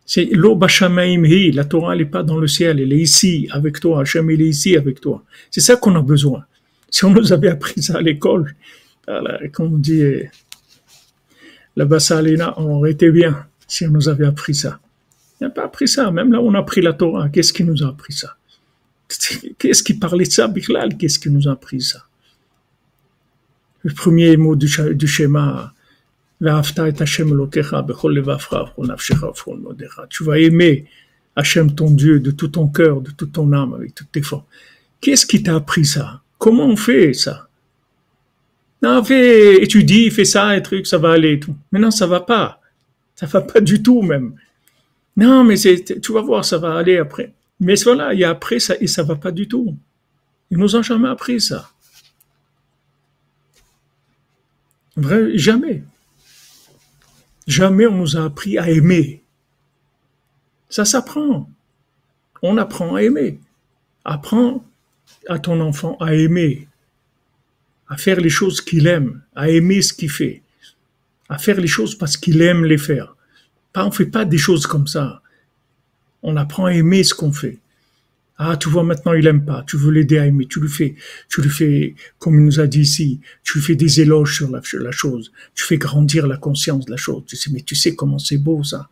[0.07, 2.79] C'est l'eau Bashamaim La Torah, n'est pas dans le ciel.
[2.79, 4.03] Elle est ici, avec toi.
[4.03, 5.25] Hachem, il est ici, avec toi.
[5.51, 6.45] C'est ça qu'on a besoin.
[6.89, 8.55] Si on nous avait appris ça à l'école,
[9.53, 10.03] comme on dit,
[11.75, 14.79] la Bassalina, on aurait été bien si on nous avait appris ça.
[15.41, 16.11] On n'a pas appris ça.
[16.13, 17.29] Même là, on a appris la Torah.
[17.29, 18.37] Qu'est-ce qui nous a appris ça?
[19.59, 22.07] Qu'est-ce qui parlait de ça, Bichlal Qu'est-ce qui nous a appris ça?
[23.83, 25.75] Le premier mot du, du schéma,
[30.09, 30.85] tu vas aimer
[31.35, 34.45] Hachem ton Dieu de tout ton cœur, de toute ton âme, avec toutes tes forces.
[35.01, 36.23] Qu'est-ce qui t'a appris ça?
[36.39, 37.49] Comment on fait ça?
[38.83, 41.57] Non, fais, étudie, fais ça, et truc, ça va aller et tout.
[41.73, 42.61] Mais non, ça va pas.
[43.15, 44.35] Ça va pas du tout même.
[45.17, 47.33] Non, mais tu vas voir, ça va aller après.
[47.61, 49.75] Mais voilà, il y a après ça et ça va pas du tout.
[50.51, 51.71] Ils nous ont jamais appris ça.
[54.97, 55.83] Vrai, jamais.
[57.47, 59.23] Jamais on nous a appris à aimer.
[60.69, 61.49] Ça s'apprend.
[62.43, 63.41] On apprend à aimer.
[64.05, 64.65] Apprends
[65.29, 66.69] à ton enfant à aimer,
[67.89, 70.43] à faire les choses qu'il aime, à aimer ce qu'il fait
[71.29, 73.15] à faire les choses parce qu'il aime les faire.
[73.73, 75.23] Pas, on fait pas des choses comme ça.
[76.23, 77.59] On apprend à aimer ce qu'on fait.
[78.39, 79.65] Ah, tu vois, maintenant, il aime pas.
[79.67, 80.47] Tu veux l'aider à aimer.
[80.47, 80.95] Tu lui fais,
[81.29, 84.51] tu lui fais, comme il nous a dit ici, tu lui fais des éloges sur
[84.51, 85.33] la, chose.
[85.55, 87.23] Tu fais grandir la conscience de la chose.
[87.27, 88.89] Tu sais, mais tu sais comment c'est beau, ça.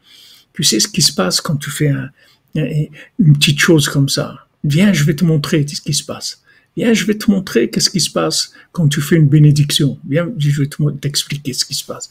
[0.55, 2.11] Tu sais ce qui se passe quand tu fais un,
[2.55, 4.47] une petite chose comme ça.
[4.62, 6.42] Viens, je vais te montrer ce qui se passe.
[6.76, 9.99] Viens, je vais te montrer qu'est-ce qui se passe quand tu fais une bénédiction.
[10.09, 10.68] Viens, je vais
[11.01, 12.11] t'expliquer ce qui se passe.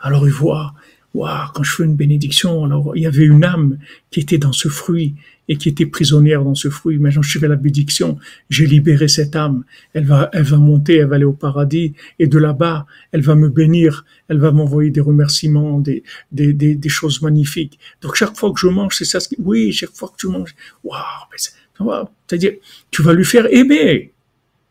[0.00, 0.74] Alors il voit,
[1.14, 3.78] waouh, quand je fais une bénédiction, alors il y avait une âme
[4.10, 5.14] qui était dans ce fruit
[5.48, 6.98] et qui était prisonnière dans ce fruit.
[6.98, 8.18] Maintenant, je fais la bénédiction,
[8.50, 9.64] j'ai libéré cette âme.
[9.92, 13.34] Elle va, elle va monter, elle va aller au paradis et de là-bas, elle va
[13.34, 17.78] me bénir, elle va m'envoyer des remerciements, des, des, des, choses magnifiques.
[18.00, 19.20] Donc chaque fois que je mange, c'est ça.
[19.20, 22.52] Ce qui, oui, chaque fois que tu manges, waouh, c'est-à-dire,
[22.90, 24.12] tu vas lui faire aimer.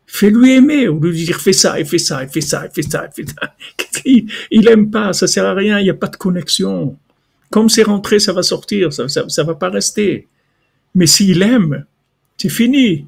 [0.07, 2.69] Fais-lui aimer, au lieu de dire fais ça, et fais ça, et fais ça, et
[2.73, 3.55] fais ça, et fais ça.
[4.05, 6.97] Il, il aime pas, ça sert à rien, il n'y a pas de connexion.
[7.49, 10.27] Comme c'est rentré, ça va sortir, ça, ça, va pas rester.
[10.95, 11.85] Mais s'il aime,
[12.37, 13.07] c'est fini.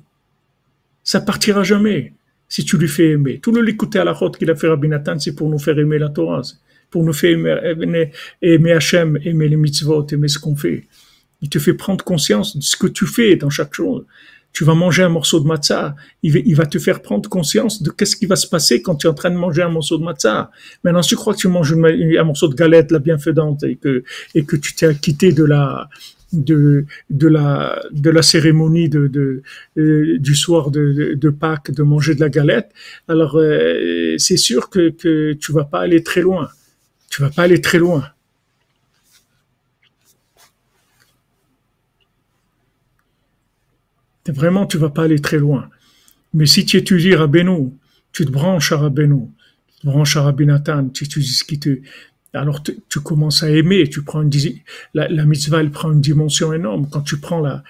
[1.03, 2.13] Ça partira jamais.
[2.47, 3.39] Si tu lui fais aimer.
[3.39, 5.77] Tout le l'écouter à la route qu'il a fait Rabbi Nathan, c'est pour nous faire
[5.77, 6.41] aimer la Torah.
[6.89, 8.11] Pour nous faire aimer, aimer,
[8.41, 10.85] aimer Hachem, aimer les mitzvot, aimer ce qu'on fait.
[11.41, 14.05] Il te fait prendre conscience de ce que tu fais dans chaque chose.
[14.53, 18.15] Tu vas manger un morceau de matzah, il va, te faire prendre conscience de qu'est-ce
[18.15, 20.49] qui va se passer quand tu es en train de manger un morceau de matzah.
[20.81, 24.05] Maintenant, si tu crois que tu manges un morceau de galette, la bienfaisante, et que,
[24.33, 25.89] et que tu t'es acquitté de la,
[26.35, 29.41] de, de la, de la cérémonie de, de
[29.77, 32.71] euh, du soir de, de, Pâques, de manger de la galette,
[33.07, 36.49] alors euh, c'est sûr que, que tu vas pas aller très loin.
[37.09, 38.09] Tu vas pas aller très loin.
[44.27, 45.69] Vraiment, tu vas pas aller très loin.
[46.33, 47.71] Mais si tu étudies Rabbeinu,
[48.11, 49.27] tu te branches à Rabbeinu,
[49.67, 51.79] tu te branches à Rabbi Nathan, tu étudies ce qui te...
[52.35, 54.31] Alors tu, commences à aimer, tu prends une,
[54.93, 56.87] la, mitzvah, elle prend une dimension énorme.
[56.89, 57.63] Quand tu prends la,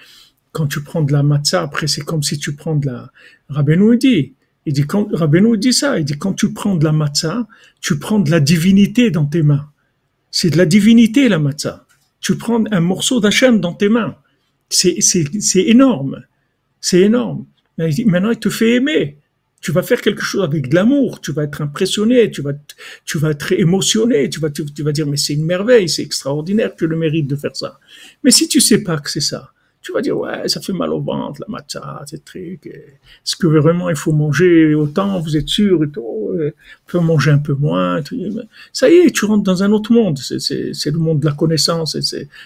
[0.51, 3.11] quand tu prends de la matzah, après c'est comme si tu prends de la...
[3.49, 4.33] Rabbeinu dit,
[4.65, 7.47] il dit quand, Rabbeinu dit ça, il dit quand tu prends de la matzah,
[7.81, 9.69] tu prends de la divinité dans tes mains.
[10.31, 11.85] C'est de la divinité la matzah.
[12.19, 14.15] Tu prends un morceau d'Hachem dans tes mains.
[14.69, 16.23] C'est, c'est, c'est énorme.
[16.81, 17.45] C'est énorme.
[17.77, 19.17] Maintenant, il te fait aimer.
[19.65, 21.21] Tu vas faire quelque chose avec de l'amour.
[21.21, 22.29] Tu vas être impressionné.
[22.29, 22.51] Tu vas,
[23.03, 24.29] tu vas être émotionné.
[24.29, 25.89] Tu vas, tu, vas dire, mais c'est une merveille.
[25.89, 26.75] C'est extraordinaire.
[26.75, 27.79] Tu le mérites de faire ça.
[28.23, 29.49] Mais si tu sais pas que c'est ça,
[29.81, 32.67] tu vas dire, ouais, ça fait mal au ventre, la matcha, ces trucs.
[32.67, 35.19] Est-ce que vraiment il faut manger autant?
[35.19, 36.29] Vous êtes sûr et tout?
[36.85, 38.01] Faut manger un peu moins.
[38.71, 40.19] Ça y est, tu rentres dans un autre monde.
[40.19, 41.97] C'est le monde de la connaissance.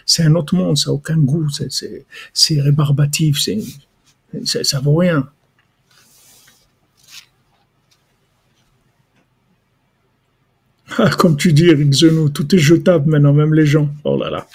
[0.05, 0.77] C'est un autre monde.
[0.77, 1.49] Ça n'a aucun goût.
[1.49, 3.41] C'est rébarbatif.
[3.41, 3.59] C'est
[4.45, 5.27] ça, ça vaut rien.
[11.17, 13.89] Comme tu dis, Eric Zenou, tout est jetable maintenant, même les gens.
[14.03, 14.47] Oh là là.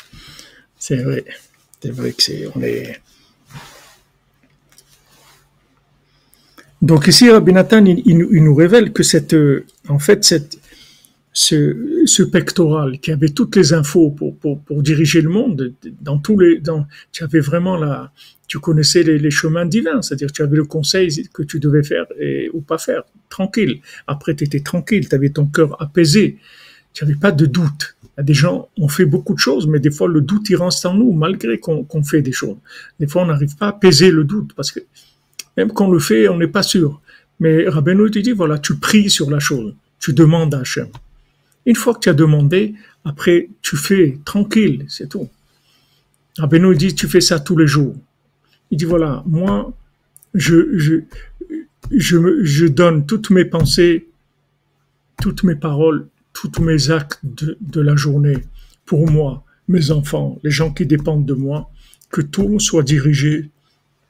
[0.79, 1.25] C'est vrai.
[1.83, 3.01] C'est vrai que c'est, on est.
[6.83, 10.25] Donc ici, Rabbi Nathan, il, il nous- il nous révèle que cette, euh, en fait,
[10.25, 10.59] cette,
[11.35, 16.61] ce, pectoral qui avait toutes les infos pour, pour, diriger le monde, dans tous les,
[16.61, 18.13] dans, tu avais vraiment la,
[18.47, 22.49] tu connaissais les, chemins divins, c'est-à-dire tu avais le conseil que tu devais faire et,
[22.53, 23.81] ou pas faire, tranquille.
[24.07, 26.39] Après, tu étais tranquille, tu avais ton cœur apaisé,
[26.93, 27.97] tu n'avais pas de doute.
[28.05, 30.49] Il y a des gens, on fait beaucoup de choses, mais des fois le doute
[30.51, 32.59] il reste en nous malgré qu'on qu'on fait des choses.
[33.01, 34.79] Des fois, on n'arrive pas à apaiser le doute parce que
[35.57, 37.01] même quand on le fait, on n'est pas sûr.
[37.41, 40.87] Mais Rabbeinu te dit, voilà, tu pries sur la chose, tu demandes à Hachem.
[41.67, 45.29] Une fois que tu as demandé, après, tu fais tranquille, c'est tout.
[46.39, 47.95] Rabbeinu dit, tu fais ça tous les jours.
[48.71, 49.73] Il dit, voilà, moi,
[50.35, 50.95] je, je,
[51.91, 54.09] je, je donne toutes mes pensées,
[55.23, 58.39] toutes mes paroles, tous mes actes de, de la journée
[58.85, 61.71] pour moi, mes enfants, les gens qui dépendent de moi,
[62.11, 63.51] que tout soit dirigé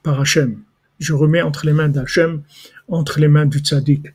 [0.02, 0.60] par Hachem.
[0.98, 2.42] Je remets entre les mains d'Hachem,
[2.88, 4.14] entre les mains du tzaddik.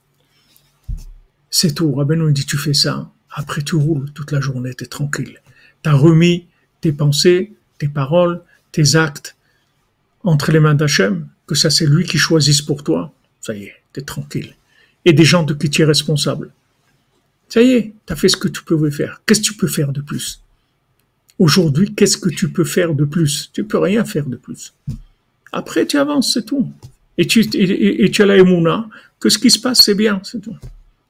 [1.50, 1.94] C'est tout.
[1.94, 3.12] Rabbeinu dit, tu fais ça.
[3.32, 5.39] Après, tu roules toute la journée, tu es tranquille.
[5.84, 6.47] Tu as remis
[6.82, 9.36] tes pensées, tes paroles, tes actes
[10.23, 13.13] entre les mains d'Hachem, que ça c'est lui qui choisisse pour toi.
[13.41, 14.55] Ça y est, tu es tranquille.
[15.05, 16.51] Et des gens de qui tu es responsable.
[17.47, 19.21] Ça y est, tu as fait ce que tu pouvais faire.
[19.25, 20.41] Qu'est-ce que tu peux faire de plus?
[21.39, 23.49] Aujourd'hui, qu'est-ce que tu peux faire de plus?
[23.53, 24.73] Tu peux rien faire de plus.
[25.51, 26.69] Après, tu avances, c'est tout.
[27.17, 30.21] Et tu, et, et- tu as la émouna, que ce qui se passe, c'est bien,
[30.23, 30.55] c'est tout.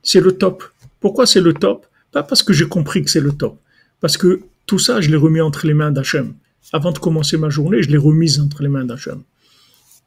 [0.03, 0.63] C'est le top.
[0.99, 1.85] Pourquoi c'est le top?
[2.11, 3.59] Pas parce que j'ai compris que c'est le top.
[3.99, 6.33] Parce que tout ça, je l'ai remis entre les mains d'Hachem.
[6.73, 9.23] Avant de commencer ma journée, je l'ai remise entre les mains d'Hachem.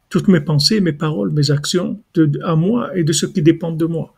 [0.09, 2.01] Toutes mes pensées, mes paroles, mes actions,
[2.43, 4.13] à moi et de ceux qui dépendent de moi.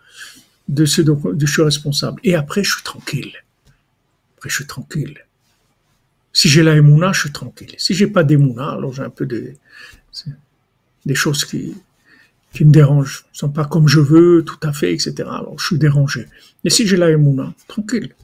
[0.68, 2.20] De ceux dont je suis responsable.
[2.24, 3.34] Et après, je suis tranquille.
[4.38, 5.18] Après, je suis tranquille.
[6.34, 7.76] Si j'ai la émouna, je suis tranquille.
[7.78, 9.54] Si j'ai pas d'émouna, alors j'ai un peu de,
[11.06, 11.76] des choses qui,
[12.56, 13.26] qui me dérangent.
[13.34, 15.14] Ils sont pas comme je veux, tout à fait, etc.
[15.20, 16.28] Alors je suis dérangé.
[16.64, 18.16] Mais si j'ai la émouna, tranquille.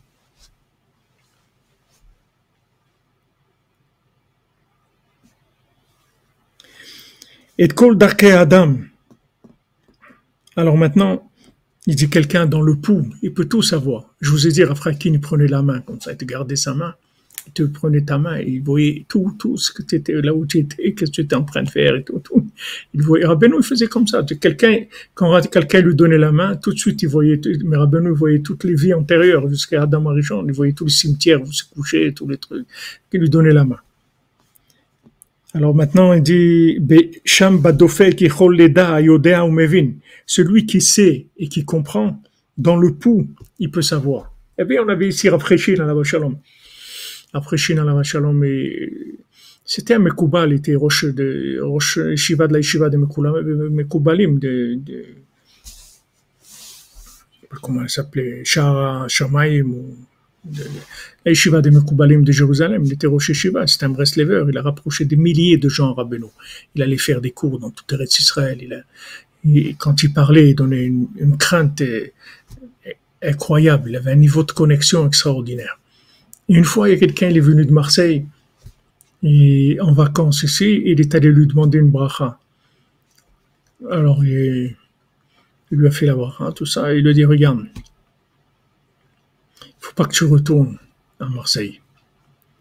[7.58, 8.78] Et kol darkei Adam.
[10.56, 11.30] Alors maintenant,
[11.86, 14.06] il dit quelqu'un dans le pouls, il peut tout savoir.
[14.22, 16.96] Je vous ai dit, Rafrakin, prenait la main comme ça, il gardait sa main,
[17.52, 20.34] il te prenait ta main et il voyait tout, tout ce que tu étais, là
[20.34, 22.48] où tu étais, qu'est-ce que tu étais en train de faire et tout, tout.
[22.94, 24.24] Il voyait, Rabbeinu, il faisait comme ça.
[24.24, 24.84] Quelqu'un,
[25.14, 28.14] quand quelqu'un lui donnait la main, tout de suite, il voyait, tout- mais Rabbeinu, il
[28.14, 31.64] voyait toutes les vies antérieures jusqu'à Adam Arishon, il voyait tous les cimetières où se
[31.66, 32.66] couchait, tous les trucs,
[33.10, 33.80] qui lui donnait la main.
[35.54, 36.80] Alors maintenant, il dit.
[40.26, 42.22] Celui qui sait et qui comprend,
[42.58, 43.28] dans le pouls,
[43.60, 44.34] il peut savoir.
[44.58, 46.38] Eh bien, on avait ici rafraîchi dans la Shalom.
[47.34, 48.44] Rafraîchi dans la Shalom
[49.64, 54.76] c'était un Mekoubal, il était roche de, roche Shiva de la Yeshiva de Mekoubalim de,
[54.76, 55.06] de,
[57.62, 59.96] comment elle s'appelait, Shara Shamaim ou
[60.44, 60.64] de,
[61.26, 64.62] la Yeshiva de Mekoubalim de Jérusalem, il était Rocher Shiva, c'était un Breslever, il a
[64.62, 66.26] rapproché des milliers de gens à Rabbeinu.
[66.76, 68.58] Il allait faire des cours dans toute Eretz Israël.
[68.62, 68.82] Il a,
[69.46, 72.08] il- quand il parlait, il donnait une, une crainte euh,
[73.22, 73.92] incroyable.
[73.92, 75.80] Il avait un niveau de connexion extraordinaire.
[76.52, 78.26] Une fois, il y a quelqu'un, il est venu de Marseille,
[79.24, 82.40] et en vacances ici, il est allé lui demander une bracha.
[83.90, 84.76] Alors, il
[85.72, 87.66] lui a fait la bracha, tout ça, et il lui a dit, regarde,
[89.66, 90.78] il faut pas que tu retournes
[91.22, 91.80] à Marseille.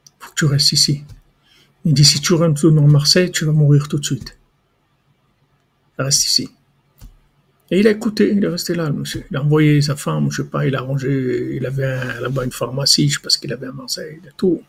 [0.06, 1.02] Il faut que tu restes ici.
[1.84, 4.38] Il dit, si tu retournes en Marseille, tu vas mourir tout de suite.
[5.98, 6.48] Reste ici.
[7.70, 9.24] Et il a écouté, il est resté là, monsieur.
[9.30, 12.50] Il a envoyé sa femme, je sais pas, il a arrangé, il avait là-bas une
[12.50, 14.60] pharmacie, je sais pas ce qu'il avait à Marseille, il a tout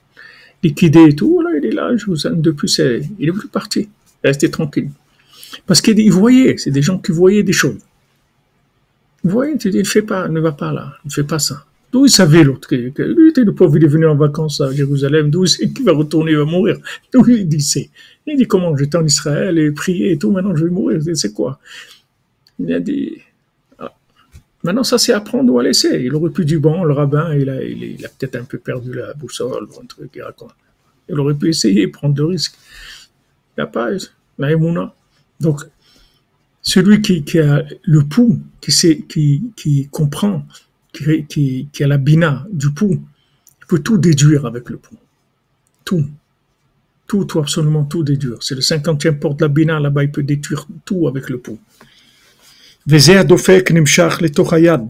[0.61, 1.33] liquidé et tout.
[1.33, 3.79] Voilà, il est là, je vous aime depuis, c'est, il est plus parti.
[3.79, 4.89] Il est resté tranquille.
[5.65, 7.79] Parce qu'il il voyait, c'est des gens qui voyaient des choses.
[9.23, 11.65] Vous voyez, tu dis, ne fais pas, ne va pas là, ne fais pas ça.
[11.91, 12.75] D'où il savait l'autre que,
[13.29, 15.91] était le pauvre, il est venu en vacances à Jérusalem, d'où il sait qu'il va
[15.91, 16.77] retourner, il va mourir.
[17.11, 17.89] D'où il dit, c'est.
[18.25, 21.33] Il dit, comment, j'étais en Israël et prié et tout, maintenant je vais mourir, c'est
[21.33, 21.59] quoi?
[22.63, 23.17] Il a dit,
[23.79, 23.93] ah.
[24.63, 26.01] maintenant ça c'est à prendre ou à laisser.
[26.03, 28.93] Il aurait pu dire, bon, le rabbin, il a, il, a peut-être un peu perdu
[28.93, 30.23] la boussole, ou un truc, il.
[31.09, 32.55] Il aurait pu essayer, prendre de risques.
[33.57, 33.89] Il n'a pas,
[34.37, 34.93] la émouna.
[35.39, 35.61] Donc,
[36.61, 39.05] celui qui, a le pouls, qui,
[39.55, 40.45] qui, comprend,
[40.93, 43.01] qui, a la bina du pouls,
[43.59, 44.97] il peut tout déduire avec le pouls.
[45.83, 46.05] Tout.
[47.07, 48.41] Tout, tout, absolument tout déduire.
[48.41, 51.59] C'est le cinquantième porte de la bina, là-bas, il peut déduire tout avec le pouls.
[52.85, 54.89] Vese adofek nemshach letochayad.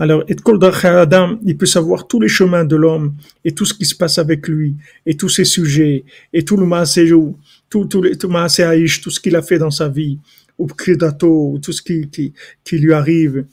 [0.00, 3.14] Alors, et kol adam, il peut savoir tous les chemins de l'homme
[3.44, 4.74] et tout ce qui se passe avec lui
[5.04, 7.36] et tous ses sujets et tout le maasejou,
[7.68, 10.18] tout, tout, tout, tout ce qu'il a fait dans sa vie,
[10.58, 12.32] ou kridato, tout ce qui, qui,
[12.64, 13.44] qui lui arrive.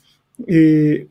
[0.46, 1.06] Et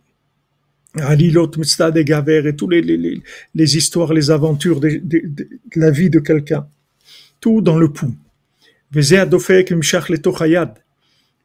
[0.96, 3.22] Alilot, Mstad et Gaver, et toutes les,
[3.54, 6.68] les, histoires, les aventures de, de, de, la vie de quelqu'un.
[7.40, 8.16] Tout dans le pouls.
[8.92, 10.80] Vese adofek nemshach letochayad.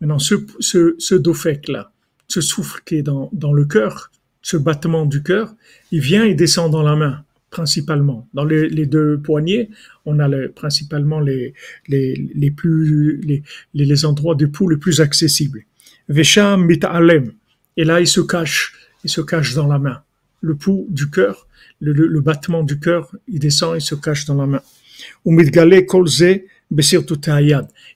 [0.03, 1.93] Maintenant, ce, ce, ce dofek-là,
[2.27, 4.11] ce souffle qui est dans, dans le cœur,
[4.43, 5.55] ce battement du cœur,
[5.93, 8.27] il vient et descend dans la main, principalement.
[8.35, 9.71] Dans les, les deux poignets,
[10.05, 11.55] on a le- principalement les,
[11.87, 13.45] les, les, plus, les,
[13.75, 15.63] les, endroits du pouls les plus accessibles.
[16.09, 17.31] Vesham mit'alem.
[17.77, 18.75] Et là, il se cache,
[19.05, 20.03] il se cache dans la main.
[20.41, 21.47] Le pouls du cœur,
[21.81, 24.63] le, le, battement du cœur, il descend, il se cache dans la main.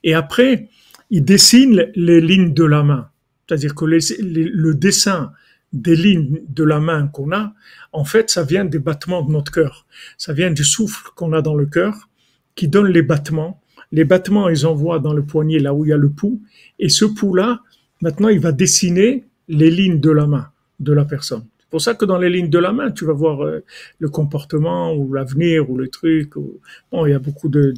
[0.05, 0.69] Et après,
[1.11, 3.09] il dessine les lignes de la main.
[3.49, 5.33] C'est-à-dire que le dessin
[5.73, 7.53] des lignes de la main qu'on a,
[7.93, 9.87] en fait, ça vient des battements de notre cœur.
[10.17, 12.09] Ça vient du souffle qu'on a dans le cœur
[12.55, 13.61] qui donne les battements.
[13.93, 16.41] Les battements, ils envoient dans le poignet là où il y a le pouls.
[16.79, 17.61] Et ce pouls-là,
[18.01, 20.49] maintenant, il va dessiner les lignes de la main
[20.81, 21.45] de la personne.
[21.61, 23.63] C'est pour ça que dans les lignes de la main, tu vas voir euh,
[23.99, 26.37] le comportement ou l'avenir ou le truc.
[26.37, 27.73] ou- Bon, il y a beaucoup de-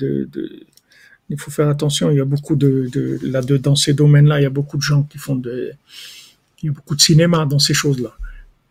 [1.31, 2.11] il faut faire attention.
[2.11, 2.89] Il y a beaucoup de,
[3.23, 5.73] là de, dans ces domaines-là, il y a beaucoup de gens qui font de,
[6.63, 8.17] il y a beaucoup de cinéma dans ces choses-là.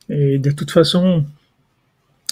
[0.09, 1.25] Et de toute façon,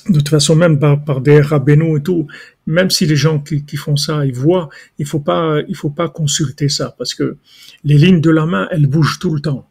[0.09, 2.27] de toute façon, même par, des rabbinous et tout,
[2.67, 4.69] même si les gens qui, qui font ça, ils voient,
[4.99, 7.37] il faut pas, il faut pas consulter ça parce que
[7.83, 9.67] les lignes de la main, elles bougent tout le temps.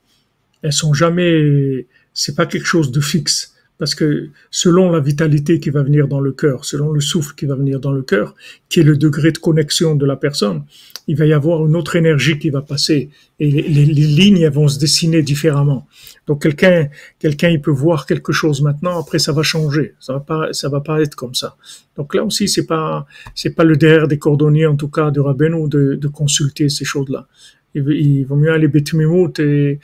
[0.62, 3.53] Elles sont jamais, c'est pas quelque chose de fixe.
[3.84, 7.44] Parce que selon la vitalité qui va venir dans le cœur, selon le souffle qui
[7.44, 8.34] va venir dans le cœur,
[8.70, 10.64] qui est le degré de connexion de la personne,
[11.06, 14.78] il va y avoir une autre énergie qui va passer et les, lignes vont se
[14.78, 15.86] dessiner différemment.
[16.26, 19.96] Donc quelqu'un, quelqu'un, il peut voir quelque chose maintenant, après ça va changer.
[20.00, 21.58] Ça va pas, va pas être comme ça.
[21.94, 23.04] Donc là aussi, c'est pas,
[23.34, 26.86] c'est pas le derrière des cordonniers, en tout cas de Rabbeinu, de, de consulter ces
[26.86, 27.28] choses-là
[27.74, 29.80] il, vaut mieux aller Betumimut et,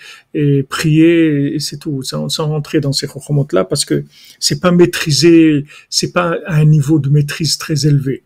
[0.68, 4.05] prier, et c'est tout, sans, rentrer dans ces chokhomot là, parce que
[4.38, 8.22] c'est pas maîtrisé, c'est pas à un niveau de maîtrise très élevé.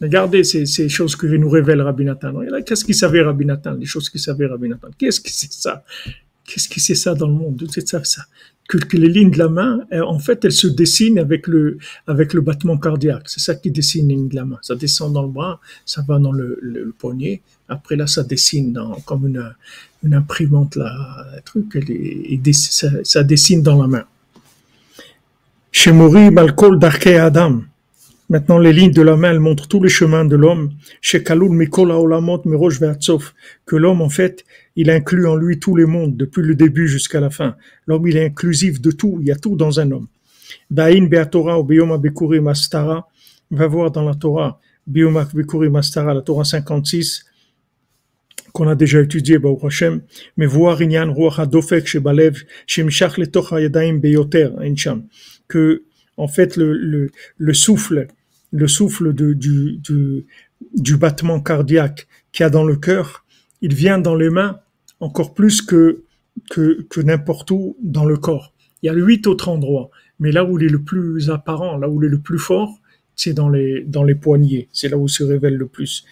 [0.00, 2.34] Regardez ces, choses que nous révèle Rabbi Nathan.
[2.66, 4.88] Qu'est-ce qu'il savait Rabbi Nathan Les choses qu'il savait Rabbi Nathan.
[4.98, 5.84] Qu'est-ce que c'est ça?
[6.46, 7.66] Qu'est-ce que c'est ça dans le monde?
[7.72, 8.22] C'est ça, ça.
[8.68, 11.78] Que, que les lignes de la main, euh, en fait, elles se dessinent avec le,
[12.06, 13.28] avec le battement cardiaque.
[13.28, 14.58] C'est ça qui dessine les lignes de la main.
[14.62, 17.42] Ça descend dans le bras, ça va dans le, le, poignet.
[17.68, 19.54] Après là, ça dessine comme une,
[20.02, 20.92] une imprimante là,
[21.36, 21.78] un truc.
[22.52, 24.04] ça, dessine dans la main.
[25.70, 27.62] Chez Mori, Malkol Darkei Adam.
[28.28, 30.70] Maintenant, les lignes de la main, elles montrent tous les chemins de l'homme.
[31.00, 33.34] Chez Kaloul Mikol Haolamot Mirosh Ve'atzof.
[33.66, 34.44] Que l'homme, en fait,
[34.76, 37.56] il inclut en lui tous les mondes, depuis le début jusqu'à la fin.
[37.86, 39.18] L'homme, il est inclusif de tout.
[39.20, 40.06] Il y a tout dans un homme.
[40.70, 43.08] Ba'in Be'atorah ou Beyom Bekurim Astara.
[43.50, 47.24] Va voir dans la Torah, Beyom Bekurim Astara, la Torah 56,
[48.52, 50.02] qu'on a déjà étudié, Baruch Hashem,
[50.36, 55.04] mais voir Inyan Ruach HaDofek Shebalev, Shemshach Letoch HaYadayim Beyoter, Incham,
[55.46, 55.84] que,
[56.16, 58.08] en fait, le, le, le souffle,
[58.50, 60.26] le souffle de, du, du,
[60.74, 63.24] du battement cardiaque qu'il y a dans le cœur,
[63.62, 64.58] il vient dans les mains
[65.00, 66.04] encore plus que,
[66.50, 68.52] que, que n'importe où dans le corps.
[68.82, 71.88] Il y a huit autres endroits, mais là où il est le plus apparent, là
[71.88, 72.80] où il est le plus fort,
[73.14, 74.68] c'est dans les, dans les poignets.
[74.72, 76.04] C'est là où se révèle le plus.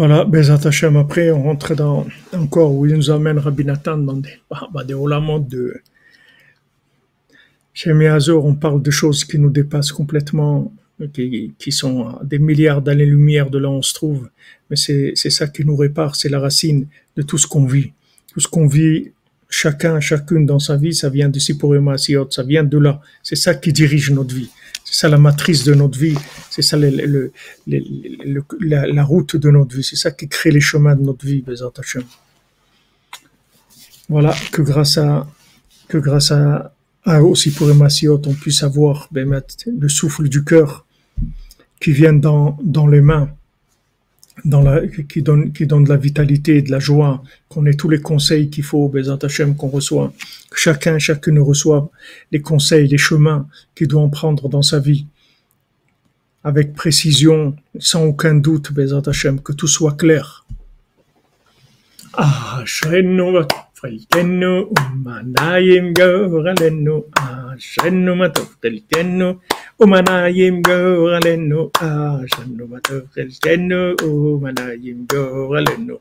[0.00, 4.16] Voilà, Bezat Hashem, après on rentre dans encore où il nous amène Rabbi Nathan dans
[4.16, 5.74] des, bah, des olamot de
[7.74, 10.72] chez Azor, on parle de choses qui nous dépassent complètement,
[11.12, 14.30] qui, qui sont des milliards d'années-lumière de là où on se trouve,
[14.70, 16.86] mais c'est ça qui nous répare, c'est la racine
[17.16, 17.92] de tout ce qu'on vit.
[18.32, 19.12] Tout ce qu'on vit,
[19.50, 23.00] chacun, chacune dans sa vie, ça vient de Sipurim Asiyot, ça vient de là.
[23.22, 24.50] C'est ça qui dirige notre vie.
[24.84, 26.16] C'est ça la matrice de notre vie.
[26.50, 27.32] C'est ça le- le-
[27.66, 29.84] le- la, la route de notre vie.
[29.84, 32.04] C'est ça qui crée les chemins de notre vie, Bezat Hashem.
[34.08, 35.26] Voilà, que grâce à,
[35.88, 36.74] que grâce à,
[37.04, 40.86] à aussi pour Emasiot, on puisse avoir ben, le souffle du cœur
[41.80, 43.30] qui vient dans, dans les mains,
[44.44, 47.88] dans la, qui donne, qui donne de la vitalité, de la joie, qu'on ait tous
[47.88, 49.18] les conseils qu'il faut, Bezat
[49.56, 50.12] qu'on reçoit,
[50.50, 51.88] que chacun, chacune reçoive
[52.32, 55.06] les conseils, les chemins qu'il doit en prendre dans sa vie,
[56.44, 59.02] avec précision, sans aucun doute, Bezat
[59.44, 60.46] que tout soit clair.
[63.80, 69.28] فالكنو أما نايم جوغلنو عشانو ما تفقل كنو
[69.82, 75.96] أما نايم جوغلنو عشانو ما تفقل كنو أما نايم جوغلنو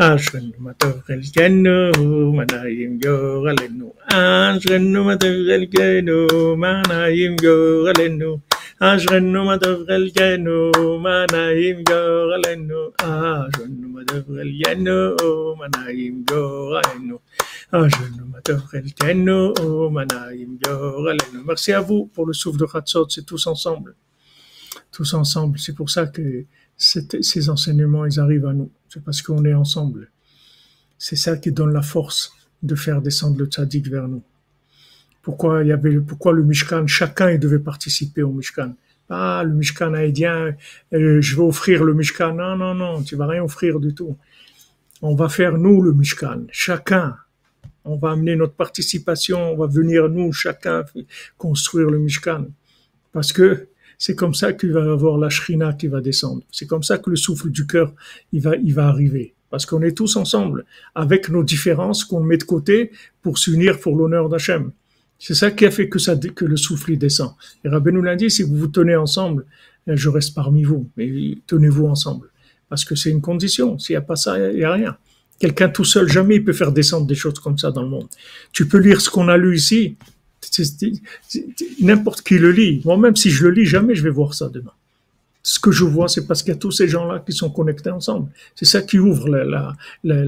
[0.00, 6.18] عشانو ما تفقل كنو أما نايم جوغلنو عشانو ما تفقل كنو
[6.54, 8.32] أما نايم جوغلنو
[8.81, 17.19] אשרנו מה טוב חלקנו ומנעים גורלנו אשרנו מה טוב חלקנו ומנעים גורלנו
[17.71, 23.25] אשרנו מה טוב חלקנו ומנעים גורלנו Merci à vous pour le souffle de Khatsot, c'est
[23.25, 23.95] tous ensemble.
[24.91, 25.57] Tous ensemble.
[25.59, 26.43] C'est pour ça que
[26.77, 28.69] cette- ces enseignements, ils arrivent à nous.
[28.89, 30.01] C'est parce qu'on est ensemble.
[31.05, 32.21] C'est ça qui donne la force
[32.69, 34.23] de faire descendre le tzaddik vers nous.
[35.22, 38.74] Pourquoi il y avait, pourquoi le Mishkan, chacun il devait participer au Mishkan.
[39.08, 40.54] Ah, le Mishkan haïdien,
[40.92, 42.34] euh, je vais offrir le Mishkan.
[42.34, 44.16] Non, non, non, tu vas rien offrir du tout.
[45.00, 47.16] On va faire nous le Mishkan, chacun.
[47.84, 50.84] On va amener notre participation, on va venir nous, chacun,
[51.36, 52.46] construire le Mishkan.
[53.12, 53.68] Parce que
[53.98, 56.42] c'est comme ça qu'il va y avoir la Shrina qui va descendre.
[56.50, 57.92] C'est comme ça que le souffle du cœur,
[58.32, 59.34] il va, il va arriver.
[59.50, 62.90] Parce qu'on est tous ensemble, avec nos différences qu'on met de côté
[63.20, 64.72] pour s'unir pour l'honneur d'Hachem.
[65.24, 67.34] C'est ça qui a fait que, le souffle descend.
[67.64, 69.46] Et Rabbi nous l'a dit, si vous vous tenez ensemble,
[69.86, 70.90] eh, je reste parmi vous.
[70.96, 72.26] Mais tenez-vous ensemble.
[72.68, 73.78] Parce que c'est une condition.
[73.78, 74.96] S'il n'y a pas ça, il n'y a rien.
[75.38, 78.08] Quelqu'un tout seul, jamais il peut faire descendre des choses comme ça dans le monde.
[78.50, 79.96] Tu peux lire ce qu'on a lu ici.
[81.80, 82.82] N'importe qui le lit.
[82.84, 84.72] Moi-même, si je le lis, jamais je vais voir ça demain.
[85.44, 87.90] Ce que je vois, c'est parce qu'il y a tous ces gens-là qui sont connectés
[87.90, 88.30] ensemble.
[88.54, 90.24] C'est ça qui ouvre la, la, la,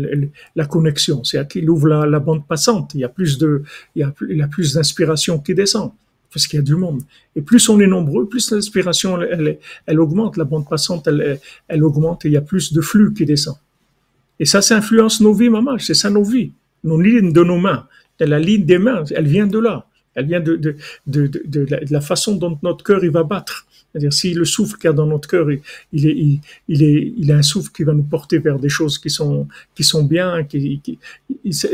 [0.56, 1.22] la- connexion.
[1.22, 2.92] C'est ça qui ouvre la, la bande passante.
[2.94, 3.62] Il y a plus de,
[3.94, 5.92] il y a, il a plus d'inspiration qui descend.
[6.32, 7.00] Parce qu'il y a du monde.
[7.36, 10.36] Et plus on est nombreux, plus l'inspiration, elle, elle, elle augmente.
[10.36, 11.38] La bande passante, elle,
[11.68, 13.54] elle, augmente et il y a plus de flux qui descend.
[14.40, 15.78] Et ça, ça influence nos vies, maman.
[15.78, 16.50] C'est ça nos vies.
[16.82, 17.86] Nos lignes de nos mains.
[18.18, 19.86] La ligne des mains, elle vient de là.
[20.16, 20.74] Elle vient de, de,
[21.06, 23.66] de, de, de la façon dont notre cœur il va battre.
[23.94, 25.46] C'est-à-dire, si le souffle qu'il y a dans notre cœur,
[25.92, 29.84] il, est, il, un souffle qui va nous porter vers des choses qui sont, qui
[29.84, 30.44] sont bien,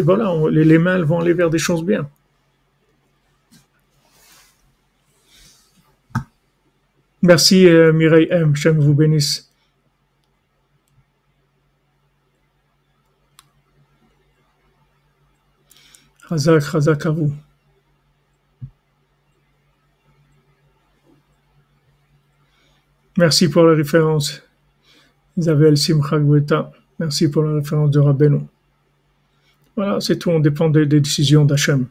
[0.03, 2.11] voilà, les, mains vont aller vers des choses bien.
[7.23, 8.53] Merci euh, Mireille M.
[8.53, 9.51] Hachem vous bénisse.
[16.29, 17.33] Razak, Razak à vous.
[23.21, 24.41] Merci pour la référence.
[25.37, 26.73] Isabelle Simcha Gweta.
[26.99, 28.41] Merci pour la référence de Rabbeinu.
[29.77, 30.31] Voilà, c'est tout.
[30.31, 31.85] On dépend des, décisions d'Hachem.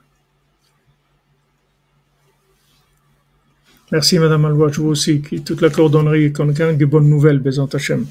[3.92, 7.70] Merci Madame Alwaj, vous aussi, qui toute la cordonnerie, qu'on ait des bonnes nouvelles, Bézant
[7.72, 8.08] Hachem.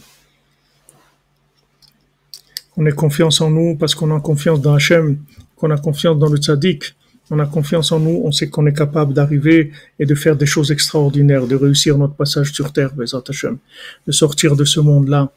[2.77, 5.19] On ait confiance en nous parce qu'on a confiance dans Hachem,
[5.57, 6.95] qu'on a confiance dans le tzaddik,
[7.31, 10.47] on a confiance en nous, on sait qu'on est capable d'arriver et de faire des
[10.47, 12.93] choses extraordinaires, de réussir notre passage sur terre,
[13.29, 13.59] Hachem,
[14.07, 15.31] de sortir de ce monde-là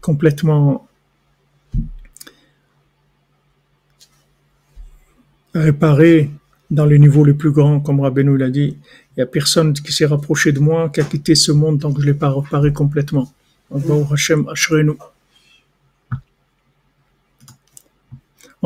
[0.00, 0.88] complètement
[5.54, 6.30] réparé
[6.70, 8.76] dans les niveaux les plus grands, comme Rabbeinu l'a dit.
[9.16, 11.92] Il n'y a personne qui s'est rapproché de moi, qui a quitté ce monde tant
[11.92, 13.32] que je ne l'ai pas réparé complètement.
[13.70, 13.80] On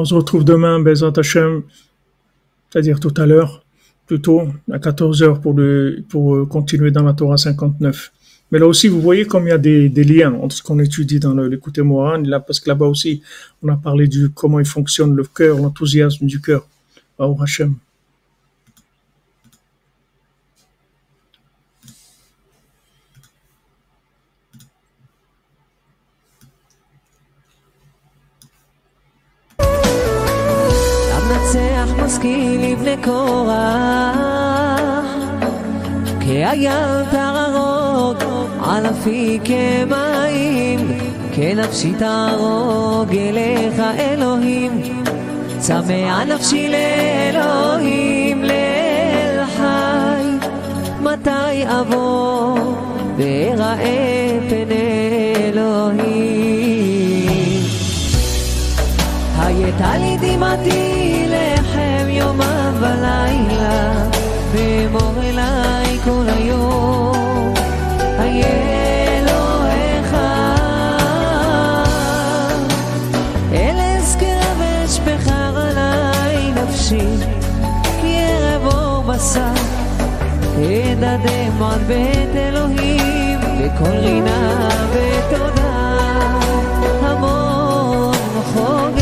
[0.04, 1.62] se retrouve demain, Bezat Hashem,
[2.70, 3.64] c'est-à-dire tout à l'heure,
[4.06, 8.12] plutôt à 14h pour, le, pour euh, continuer dans la Torah 59.
[8.52, 11.20] Mais là aussi, vous voyez comme il y a des, liens entre ce qu'on étudie
[11.20, 13.22] dans l'écouté Moran, là, parce que là-bas aussi,
[13.62, 16.66] on a parlé du comment il fonctionne le cœur, l'enthousiasme du cœur.
[17.18, 17.74] Baruch Hashem.
[32.20, 34.16] משכיל לבני קורח,
[36.20, 38.16] כאייל תערוג,
[38.64, 40.98] על אפיקי מים,
[41.32, 44.82] כנפשי תערוג אליך אלוהים,
[45.58, 50.46] צמא נפשי לאלוהים, לאל חי,
[51.02, 52.58] מתי אבוא
[53.16, 56.50] ואראה פני אלוהים.
[59.38, 60.99] הייתה לי דמעתי
[62.80, 63.70] ולילה,
[81.86, 85.98] בית אלוהים, בקול רינה ותודה,
[87.02, 88.14] המון
[88.52, 89.00] חוגג.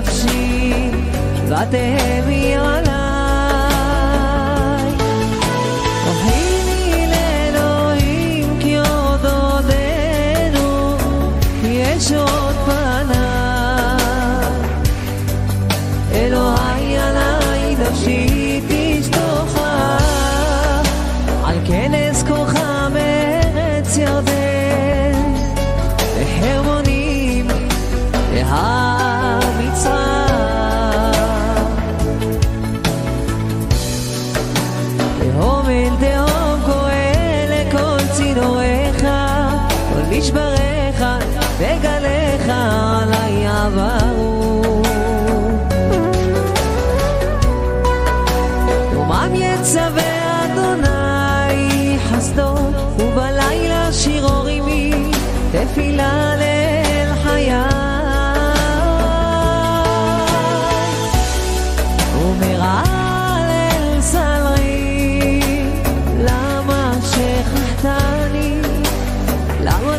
[0.00, 0.90] נפשי
[1.48, 2.89] ותהמי עלי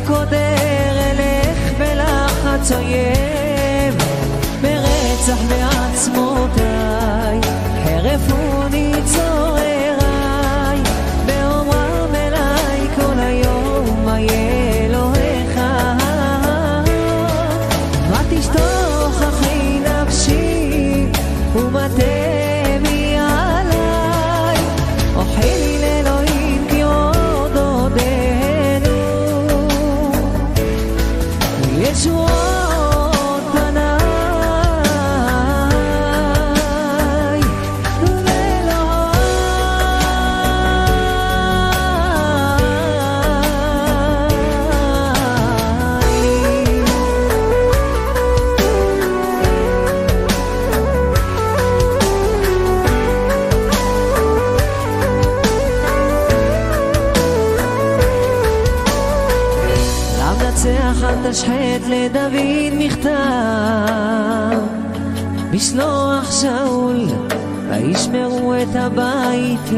[0.01, 3.95] רק קודר אלך בלחץ אויב.
[4.61, 5.60] ברצח ו...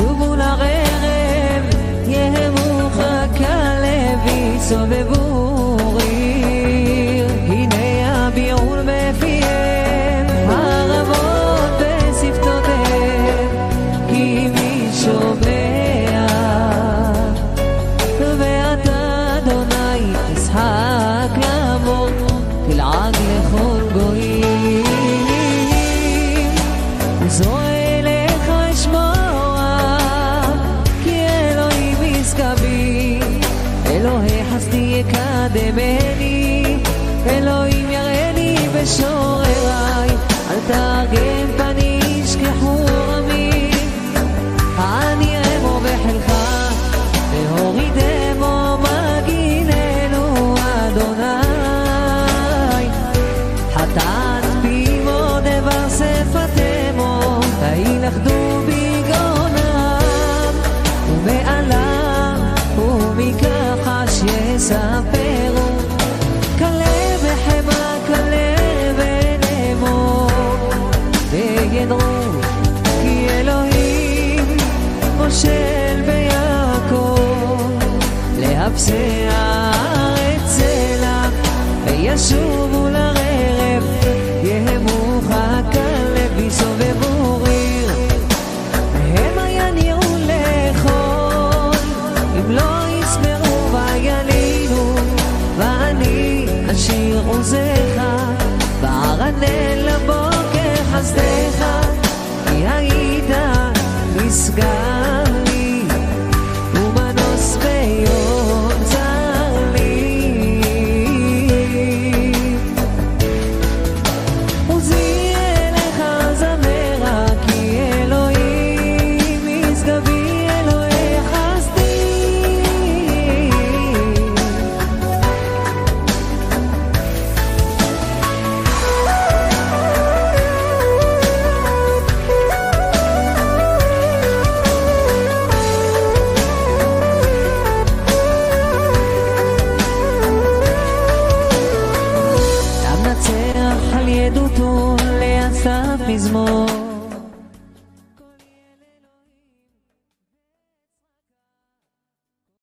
[0.00, 5.29] שובו לרכב, יהיה מורחק הלב, יסובבו